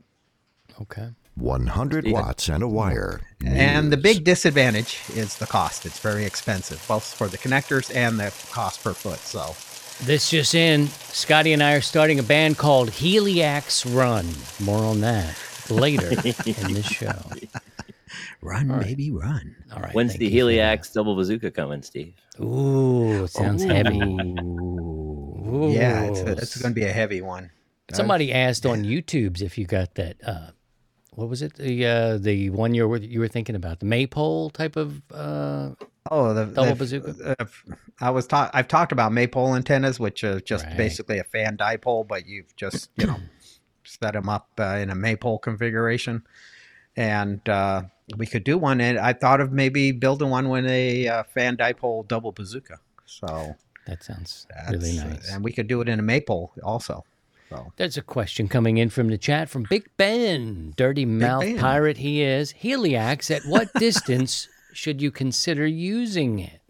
[0.80, 1.10] Okay.
[1.40, 2.12] 100 Stephen.
[2.20, 3.20] watts and a wire.
[3.44, 8.18] and the big disadvantage is the cost it's very expensive both for the connectors and
[8.20, 9.54] the cost per foot so
[10.04, 10.86] This just in.
[11.12, 14.26] Scotty and I are starting a band called Heliax Run.
[14.64, 15.36] More on that
[15.70, 17.12] later in this show.
[18.42, 19.94] run baby run All right.
[19.94, 22.14] When's thank the you for Heliax double bazooka coming, Steve?
[22.40, 24.00] Ooh, it sounds heavy.
[24.00, 24.46] Ooh.
[25.70, 26.26] Yeah, it's, Ooh.
[26.26, 27.50] it's going to be a heavy one.
[27.92, 30.16] Somebody asked on YouTube's if you got that.
[30.24, 30.50] Uh,
[31.12, 31.54] what was it?
[31.54, 35.02] The uh, the one you were you were thinking about the maypole type of.
[35.12, 35.70] Uh,
[36.10, 37.36] Oh, the Double the- bazooka?
[37.38, 37.44] uh,
[38.00, 38.50] I was talk.
[38.54, 40.76] I've talked about maypole antennas, which are just Right.
[40.78, 43.20] basically a fan dipole, but you've just you know
[43.84, 46.22] set them up uh, in a maypole configuration,
[46.96, 47.82] and uh,
[48.16, 51.56] we could do one, and I thought of maybe building one with a uh, fan
[51.58, 52.80] dipole double bazooka.
[53.04, 53.56] So
[53.86, 55.30] That sounds really nice.
[55.30, 57.04] and we could do it in a maypole also.
[57.50, 61.58] So There's a question coming in from the chat from Big Ben, dirty mouth Ben.
[61.58, 62.52] pirate he is.
[62.52, 66.60] Heliax, at what distance should you consider using it?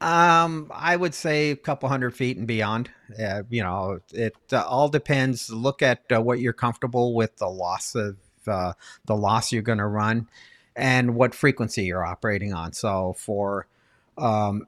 [0.00, 2.90] Um, I would say a couple hundred feet and beyond.
[3.18, 5.48] Uh, you know, it uh, all depends.
[5.48, 8.16] Look at uh, what you're comfortable with the loss of
[8.48, 8.72] uh,
[9.06, 10.28] the loss you're going to run,
[10.74, 12.72] and what frequency you're operating on.
[12.72, 13.68] So for
[14.18, 14.66] um,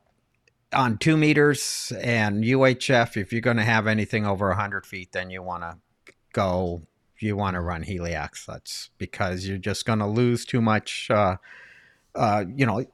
[0.73, 5.31] on two meters and UHF, if you're going to have anything over hundred feet, then
[5.31, 5.77] you want to
[6.33, 6.83] go.
[7.21, 8.47] You want to run Heliax.
[8.47, 11.11] That's because you're just going to lose too much.
[11.11, 11.37] Uh,
[12.15, 12.85] uh, you know,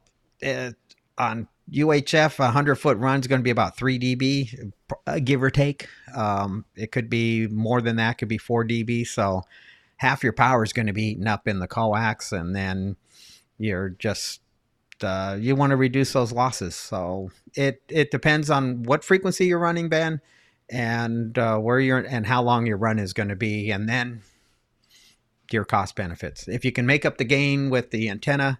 [0.43, 0.71] uh,
[1.17, 4.71] on UHF, a 100 foot run is going to be about 3 dB,
[5.07, 5.87] uh, give or take.
[6.15, 9.07] Um, it could be more than that, could be 4 dB.
[9.07, 9.43] So
[9.97, 12.95] half your power is going to be eaten up in the coax, and then
[13.57, 14.41] you're just.
[15.01, 19.59] Uh, you want to reduce those losses, so it it depends on what frequency you're
[19.59, 20.21] running, Ben,
[20.69, 24.21] and uh, where you're and how long your run is going to be, and then
[25.51, 26.47] your cost benefits.
[26.47, 28.59] If you can make up the gain with the antenna,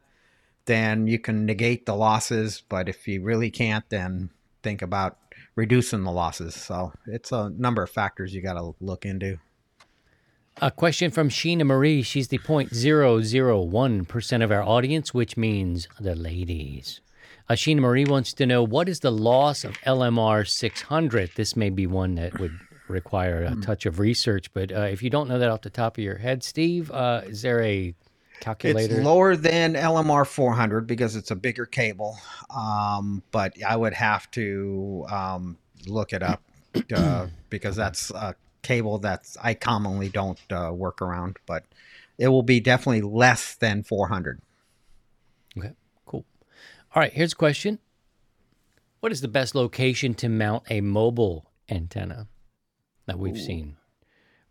[0.66, 2.64] then you can negate the losses.
[2.68, 4.30] But if you really can't, then
[4.62, 5.18] think about
[5.56, 6.56] reducing the losses.
[6.56, 9.40] So it's a number of factors you got to look into.
[10.62, 12.01] A question from Sheena Marie.
[12.01, 17.01] She's the 0.001% of our audience, which means the ladies.
[17.49, 21.32] Uh, Sheena Marie wants to know what is the loss of LMR 600?
[21.36, 25.10] This may be one that would require a touch of research, but uh, if you
[25.10, 27.93] don't know that off the top of your head, Steve, uh, is there a
[28.39, 28.95] calculator?
[28.95, 32.18] It's lower than LMR 400 because it's a bigger cable.
[32.56, 36.41] Um, but I would have to um, look it up
[36.95, 38.36] uh, because that's a
[38.66, 41.38] cable that's I commonly don't uh, work around.
[41.45, 41.63] But
[42.18, 44.41] it will be definitely less than 400.
[45.57, 45.72] Okay,
[46.05, 46.26] cool.
[46.93, 47.80] All right, here's a question.
[48.99, 52.28] What is the best location to mount a mobile antenna
[53.05, 53.78] that we've seen?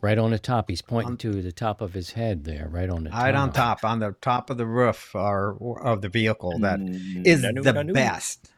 [0.00, 0.68] Right on the top.
[0.68, 3.22] He's pointing to the top of his head there, right on the top.
[3.22, 6.58] Right on top, on the top of the roof or of the vehicle.
[6.58, 7.92] That Mm, is the nanu.
[7.94, 8.50] best.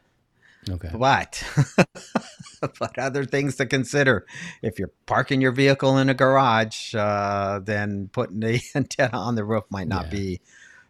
[0.69, 0.89] Okay.
[0.93, 1.43] But
[2.79, 4.25] but other things to consider.
[4.61, 9.43] If you're parking your vehicle in a garage, uh, then putting the antenna on the
[9.43, 10.11] roof might not Yeah.
[10.11, 10.41] be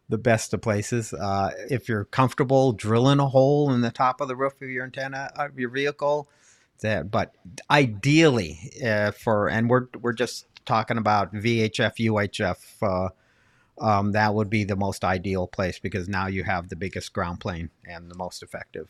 [0.10, 1.14] the best of places.
[1.14, 4.86] Uh, if you're comfortable drilling a hole in the top of the roof of your
[4.86, 6.30] antenna of your vehicle,
[6.80, 7.12] that.
[7.12, 7.34] But
[7.70, 12.58] ideally, uh, for and we're we're just talking about VHF UHF.
[12.82, 13.10] Uh,
[13.80, 17.40] um, that would be the most ideal place because now you have the biggest ground
[17.40, 18.88] plane and the most effective.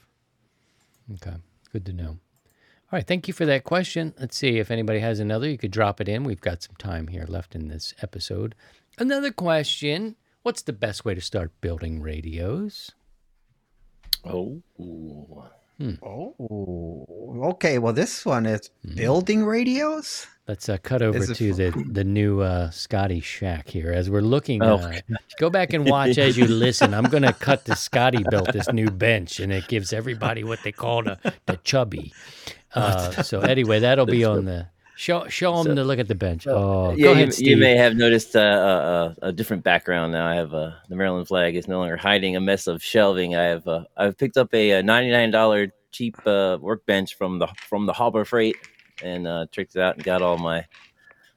[1.14, 1.36] Okay.
[1.72, 2.10] Good to know.
[2.10, 3.06] All right.
[3.06, 4.14] Thank you for that question.
[4.20, 5.50] Let's see if anybody has another.
[5.50, 6.24] You could drop it in.
[6.24, 8.56] We've got some time here left in this episode.
[8.98, 12.92] Another question What's the best way to start building radios?
[14.24, 14.62] Oh,
[15.80, 17.06] Oh,
[17.52, 17.78] okay.
[17.78, 20.26] Well, this one is building radios.
[20.48, 24.22] Let's uh, cut over to fu- the, the new uh, Scotty Shack here as we're
[24.22, 24.64] looking.
[24.64, 24.78] Oh.
[24.78, 25.02] Uh,
[25.40, 26.94] go back and watch as you listen.
[26.94, 30.60] I'm going to cut the Scotty built this new bench, and it gives everybody what
[30.64, 32.14] they call the, the chubby.
[32.74, 34.68] Uh, so anyway, that'll be on the
[34.98, 35.28] show.
[35.30, 36.46] Show them So- to look at the bench.
[36.48, 37.04] Oh, yeah.
[37.06, 40.28] go you, ahead, you may have noticed uh, uh, a different background now.
[40.28, 43.36] I have uh, the Maryland flag is no longer hiding a mess of shelving.
[43.36, 47.40] I have uh, I've picked up a, uh ninety nine dollar cheap uh, workbench from
[47.40, 48.56] the from the Harbor Freight
[49.04, 50.66] and uh, tricked it out and got all my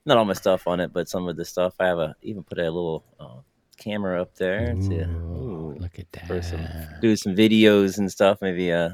[0.07, 1.75] not all my stuff on it, but some of the stuff.
[1.79, 3.41] I have a even put a little uh,
[3.79, 7.01] camera up there see, Ooh, look at for some that.
[7.01, 8.39] do some videos and stuff.
[8.43, 8.91] Maybe uh,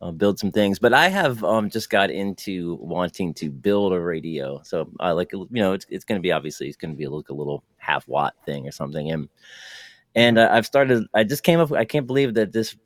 [0.00, 0.78] uh, build some things.
[0.78, 4.60] But I have um, just got into wanting to build a radio.
[4.64, 7.06] So I like you know it's it's going to be obviously it's going to be
[7.06, 9.10] like a little half watt thing or something.
[9.10, 9.28] And
[10.14, 11.06] and uh, I've started.
[11.14, 11.72] I just came up.
[11.72, 12.76] I can't believe that this.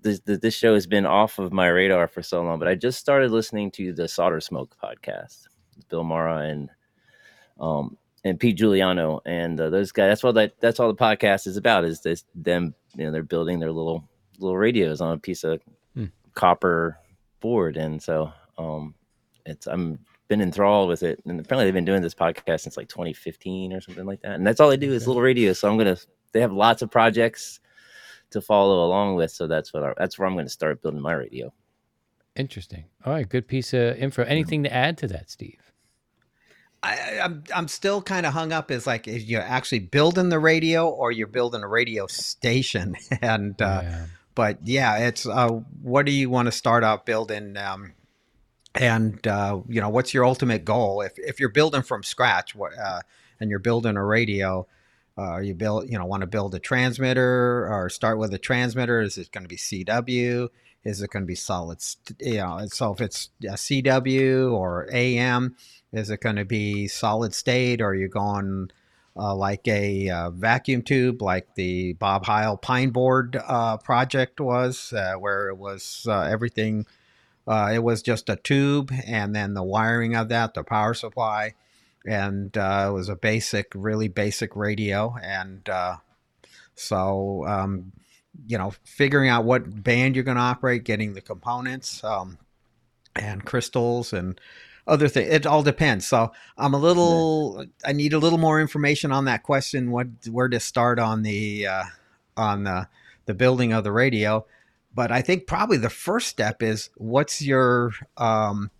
[0.00, 3.00] This, this show has been off of my radar for so long, but I just
[3.00, 5.48] started listening to the SolderSmoke podcast,
[5.88, 6.70] Bill Meara and
[7.58, 10.10] um, and Pete Juliano and uh, those guys.
[10.10, 11.84] That's what that that's all the podcast is about.
[11.84, 12.76] Is this them?
[12.94, 14.08] You know, they're building their little
[14.38, 15.60] little radios on a piece of.
[16.34, 16.98] Copper
[17.40, 18.94] board, and so um,
[19.46, 21.20] it's I'm been enthralled with it.
[21.26, 24.32] And apparently, they've been doing this podcast since like 2015 or something like that.
[24.32, 25.58] And that's all they do is little radios.
[25.58, 25.98] So I'm gonna.
[26.32, 27.60] They have lots of projects
[28.30, 29.30] to follow along with.
[29.30, 31.52] So that's what I, that's where I'm going to start building my radio.
[32.34, 32.84] Interesting.
[33.04, 34.22] All right, good piece of info.
[34.22, 35.60] Anything to add to that, Steve?
[36.82, 38.70] I, I'm I'm still kind of hung up.
[38.70, 43.60] Is like is you're actually building the radio or you're building a radio station, and
[43.60, 44.06] uh, yeah.
[44.34, 45.48] But yeah, it's uh,
[45.82, 47.56] what do you want to start out building?
[47.56, 47.92] Um,
[48.74, 51.02] and uh, you know, what's your ultimate goal?
[51.02, 53.00] If if you're building from scratch, what uh,
[53.40, 54.66] and you're building a radio,
[55.18, 59.00] uh, you build, you know, want to build a transmitter or start with a transmitter?
[59.00, 60.48] Is it going to be CW?
[60.84, 61.80] Is it going to be solid?
[61.80, 65.56] St- you know, so if it's a CW or AM,
[65.92, 67.80] is it going to be solid state?
[67.80, 68.70] Or are you going
[69.16, 74.92] uh, like a uh, vacuum tube, like the Bob Heil Pine Board uh, project was,
[74.92, 76.86] uh, where it was uh, everything?
[77.46, 81.54] Uh, it was just a tube, and then the wiring of that, the power supply,
[82.06, 85.16] and it was a basic, really basic radio.
[85.20, 85.68] And
[86.74, 87.92] so, um,
[88.46, 92.38] you know, figuring out what band you're going to operate, getting the components, um,
[93.14, 94.40] and crystals and
[94.86, 95.32] other things.
[95.32, 96.06] It all depends.
[96.06, 97.64] So I'm a little.
[97.84, 99.90] I need a little more information on that question.
[99.90, 101.84] What where to start on the uh,
[102.36, 102.88] on the
[103.26, 104.44] the building of the radio?
[104.94, 108.70] But I think probably the first step is what's your um,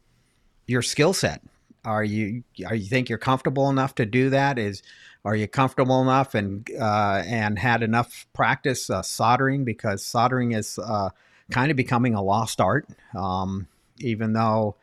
[0.66, 1.42] your skill set.
[1.84, 4.58] Are you are you think you're comfortable enough to do that?
[4.58, 4.82] Is
[5.24, 10.78] are you comfortable enough and uh, and had enough practice uh, soldering because soldering is
[10.78, 11.10] uh,
[11.50, 12.86] kind of becoming a lost art.
[13.14, 14.76] Um, even though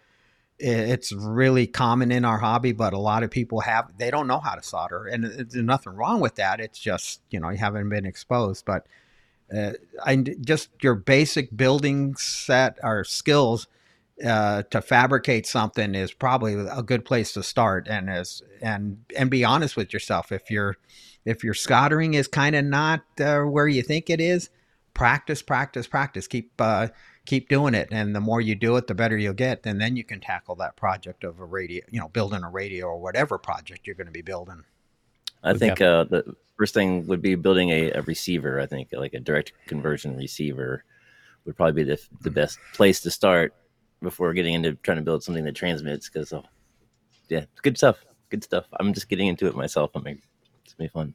[0.60, 4.40] it's really common in our hobby, but a lot of people have they don't know
[4.40, 6.60] how to solder, and there's nothing wrong with that.
[6.60, 8.86] It's just you know you haven't been exposed, but
[9.56, 9.74] uh,
[10.42, 13.68] just your basic building set or skills
[14.26, 19.32] uh, to fabricate something is probably a good place to start, and as and and
[19.32, 20.76] be honest with yourself if you're
[21.26, 24.50] if your soldering is kind of not uh, where you think it is,
[24.94, 26.28] practice, practice, practice.
[26.28, 26.88] Keep uh,
[27.30, 29.96] keep doing it and the more you do it the better you'll get and then
[29.96, 33.38] you can tackle that project of a radio you know building a radio or whatever
[33.38, 34.64] project you're going to be building
[35.44, 38.60] I think uh, the first thing would be building a, a, receiver.
[38.60, 40.84] I think like a direct conversion receiver
[41.46, 43.54] would probably be the, the best place to start
[44.02, 46.10] before getting into trying to build something that transmits.
[46.10, 46.44] Because oh,
[47.30, 48.04] yeah, good stuff.
[48.30, 48.66] Good stuff.
[48.80, 49.92] I'm just getting into it myself.
[49.96, 50.20] I'm like,
[50.64, 51.14] it's gonna be fun.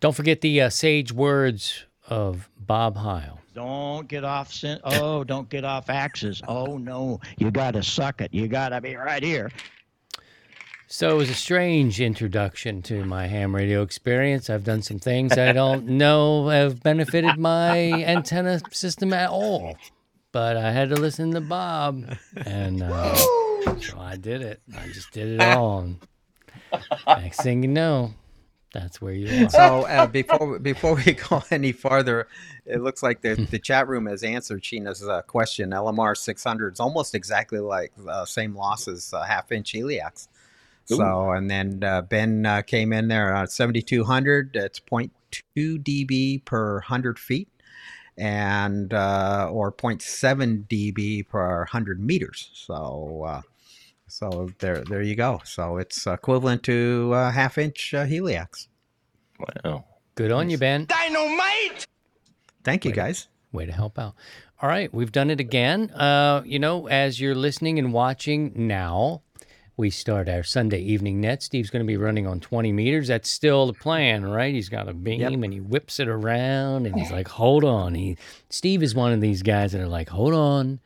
[0.00, 3.40] Don't forget the uh, sage words of Bob Heil.
[3.56, 4.52] Don't get off.
[4.52, 6.42] Sin- oh, don't get off axes.
[6.46, 8.34] Oh no, you got to suck it.
[8.34, 9.50] You got to be right here.
[10.88, 14.50] So it was a strange introduction to my ham radio experience.
[14.50, 19.78] I've done some things I don't know have benefited my antenna system at all,
[20.32, 23.14] but I had to listen to Bob, and uh,
[23.80, 24.60] so I did it.
[24.76, 25.94] I just did it all.
[27.06, 28.12] next thing you know,
[28.76, 29.48] that's where you are.
[29.48, 32.28] So uh, before before we go any farther,
[32.64, 35.70] it looks like the, the chat room has answered Sheena's uh, question.
[35.70, 40.28] LMR 600 is almost exactly like uh, same loss as uh, half inch Heliax.
[40.84, 44.54] So and then uh, Ben uh, came in there at 7200.
[44.54, 45.10] It's 0.2
[45.82, 47.48] dB per 100 feet,
[48.16, 52.50] and or 0.7 dB per 100 meters.
[52.52, 53.42] So.
[54.08, 55.40] So there, there you go.
[55.44, 58.68] So it's equivalent to a half inch uh, Heliax.
[59.38, 59.84] Wow.
[60.14, 60.86] Good on you, Ben.
[60.86, 61.86] Dynamite!
[62.64, 63.28] Thank you, guys.
[63.52, 64.14] Way to help out.
[64.62, 65.90] All right, we've done it again.
[65.90, 69.20] Uh, you know, as you're listening and watching now,
[69.76, 71.42] we start our Sunday evening net.
[71.42, 73.08] Steve's going to be running on 20 meters.
[73.08, 74.54] That's still the plan, right?
[74.54, 75.32] He's got a beam yep.
[75.32, 77.94] and he whips it around and he's like, hold on.
[77.94, 78.16] He
[78.48, 80.80] Steve is one of these guys that are like, hold on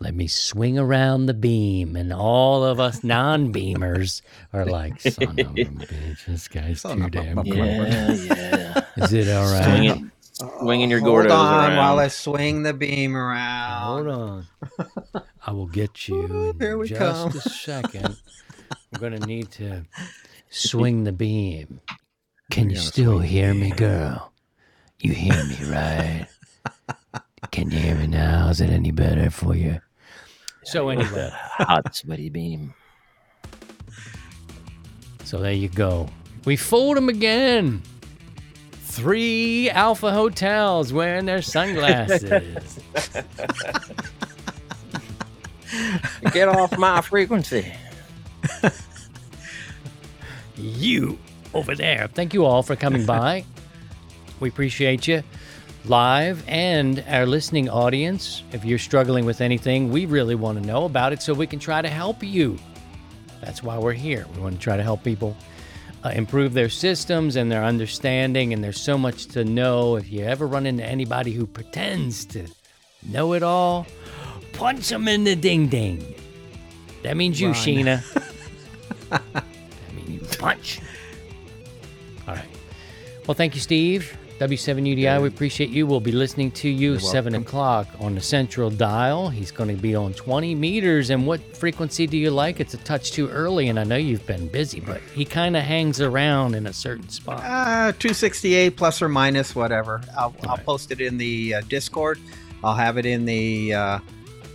[0.00, 1.96] let me swing around the beam.
[1.96, 4.22] And all of us non beamers
[4.52, 7.86] are like, son of a bitch, this guy's son too damn clever.
[7.86, 8.84] Yeah, yeah.
[8.96, 9.64] Is it all right?
[9.64, 10.12] Swinging,
[10.60, 11.76] swinging your Hold on around.
[11.76, 14.06] while I swing the beam around.
[14.06, 14.46] Hold on.
[15.46, 17.28] I will get you in Here we just come.
[17.30, 18.16] a second.
[18.92, 19.84] I'm going to need to
[20.50, 21.80] swing the beam.
[22.50, 24.32] Can you still hear me, girl?
[25.00, 26.26] You hear me, right?
[27.52, 28.48] Can you hear me now?
[28.50, 29.80] Is it any better for you?
[30.66, 32.74] So anyway, hot sweaty beam.
[35.22, 36.08] So there you go.
[36.44, 37.82] We fooled them again.
[38.72, 42.80] Three Alpha hotels wearing their sunglasses.
[46.32, 47.72] Get off my frequency.
[50.56, 51.16] you
[51.54, 52.08] over there.
[52.12, 53.44] Thank you all for coming by.
[54.40, 55.22] We appreciate you
[55.88, 58.42] live and our listening audience.
[58.52, 61.58] If you're struggling with anything, we really want to know about it so we can
[61.58, 62.58] try to help you.
[63.40, 64.26] That's why we're here.
[64.34, 65.36] We want to try to help people
[66.04, 68.52] uh, improve their systems and their understanding.
[68.52, 69.96] And there's so much to know.
[69.96, 72.46] If you ever run into anybody who pretends to
[73.08, 73.86] know it all,
[74.52, 76.14] punch them in the ding ding.
[77.02, 77.56] That means you, Run.
[77.56, 79.10] Sheena.
[79.10, 79.44] that
[79.94, 80.80] means you punch.
[82.26, 82.48] All right.
[83.26, 84.16] Well, thank you, Steve.
[84.38, 85.86] W7UDI, we appreciate you.
[85.86, 87.46] We'll be listening to you 7 welcome.
[87.46, 89.30] o'clock on the central dial.
[89.30, 91.08] He's going to be on 20 meters.
[91.08, 92.60] And what frequency do you like?
[92.60, 95.62] It's a touch too early, and I know you've been busy, but he kind of
[95.62, 97.40] hangs around in a certain spot.
[97.44, 100.02] Uh, 268 plus or minus, whatever.
[100.18, 102.18] I'll, I'll post it in the uh, Discord.
[102.62, 103.98] I'll have it in the uh,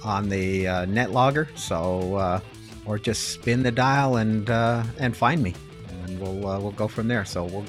[0.03, 1.49] on the uh, net logger.
[1.55, 2.39] So, uh,
[2.85, 5.55] or just spin the dial and uh, and find me,
[6.03, 7.25] and we'll uh, we'll go from there.
[7.25, 7.65] So we'll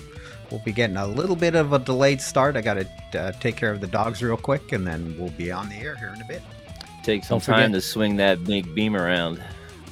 [0.53, 2.57] we'll be getting a little bit of a delayed start.
[2.57, 2.87] I got to
[3.21, 5.97] uh, take care of the dogs real quick, and then we'll be on the air
[5.97, 6.43] here in a bit.
[7.03, 9.43] Take some Don't forget- time to swing that big beam around.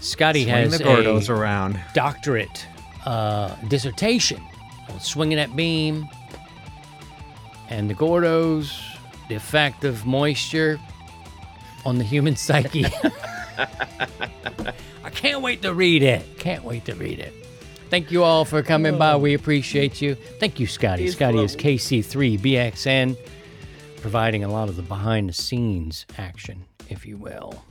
[0.01, 1.81] Scotty Swing has the Gordos a around.
[1.95, 2.67] doctorate
[3.05, 4.41] uh, dissertation
[4.89, 6.07] on swinging that beam
[7.69, 8.81] and the Gordos,
[9.29, 10.79] the effect of moisture
[11.85, 12.87] on the human psyche.
[15.05, 16.39] I can't wait to read it.
[16.39, 17.35] Can't wait to read it.
[17.91, 19.17] Thank you all for coming by.
[19.17, 20.15] We appreciate you.
[20.15, 21.09] Thank you, Scotty.
[21.11, 21.57] Scotty is.
[21.57, 23.17] KC3BXN,
[24.01, 27.65] providing a lot of the behind the scenes action, if you will.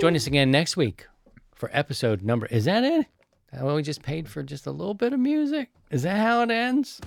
[0.00, 1.06] Join us again next week
[1.54, 2.46] for episode number.
[2.46, 3.06] Is that it?
[3.52, 5.70] Well, we just paid for just a little bit of music.
[5.90, 7.00] Is that how it ends?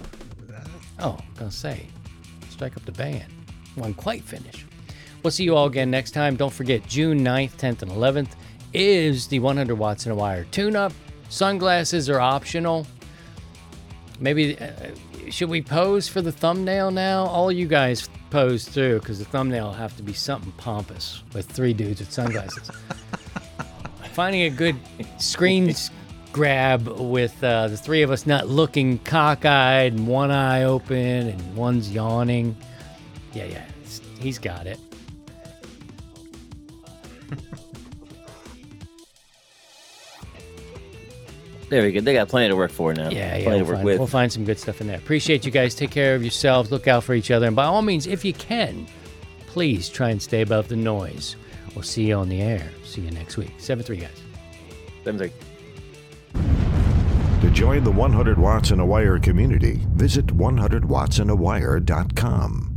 [1.00, 1.88] Oh, I'm gonna say,
[2.50, 3.26] strike up the band.
[3.76, 4.66] Wasn't quite finished.
[5.22, 6.38] We'll see you all again next time.
[6.38, 8.36] Don't forget, June 9th, 10th, and 11th
[8.74, 10.94] is the 100 watts and a wire tune-up.
[11.34, 12.86] Sunglasses are optional.
[14.20, 14.70] Maybe uh,
[15.32, 17.26] should we pose for the thumbnail now?
[17.26, 21.48] All you guys pose through because the thumbnail will have to be something pompous with
[21.48, 22.70] three dudes with sunglasses.
[24.14, 24.76] Finding a good
[25.18, 25.74] screen
[26.34, 31.56] grab with uh, the three of us not looking cockeyed and one eye open and
[31.56, 32.56] one's yawning.
[33.34, 33.66] Yeah, yeah,
[34.20, 34.80] he's got it.
[41.74, 42.00] There we go.
[42.02, 43.10] They got plenty to work for now.
[43.10, 43.46] Yeah, yeah.
[43.46, 43.98] Plenty We'll to work find, with.
[43.98, 45.00] we'll find some good stuff in there.
[45.00, 45.74] Appreciate you guys.
[45.74, 46.70] Take care of yourselves.
[46.70, 47.48] Look out for each other.
[47.48, 48.86] And by all means, if you can,
[49.48, 51.36] please try and stay above the noise.
[51.74, 52.70] We'll see you on the air.
[52.84, 53.54] See you next week.
[53.58, 54.22] 7 3, guys.
[55.04, 55.34] Them's like,
[57.42, 62.73] To join the 100 Watts and a Wire community, visit 100wattsandawire.com.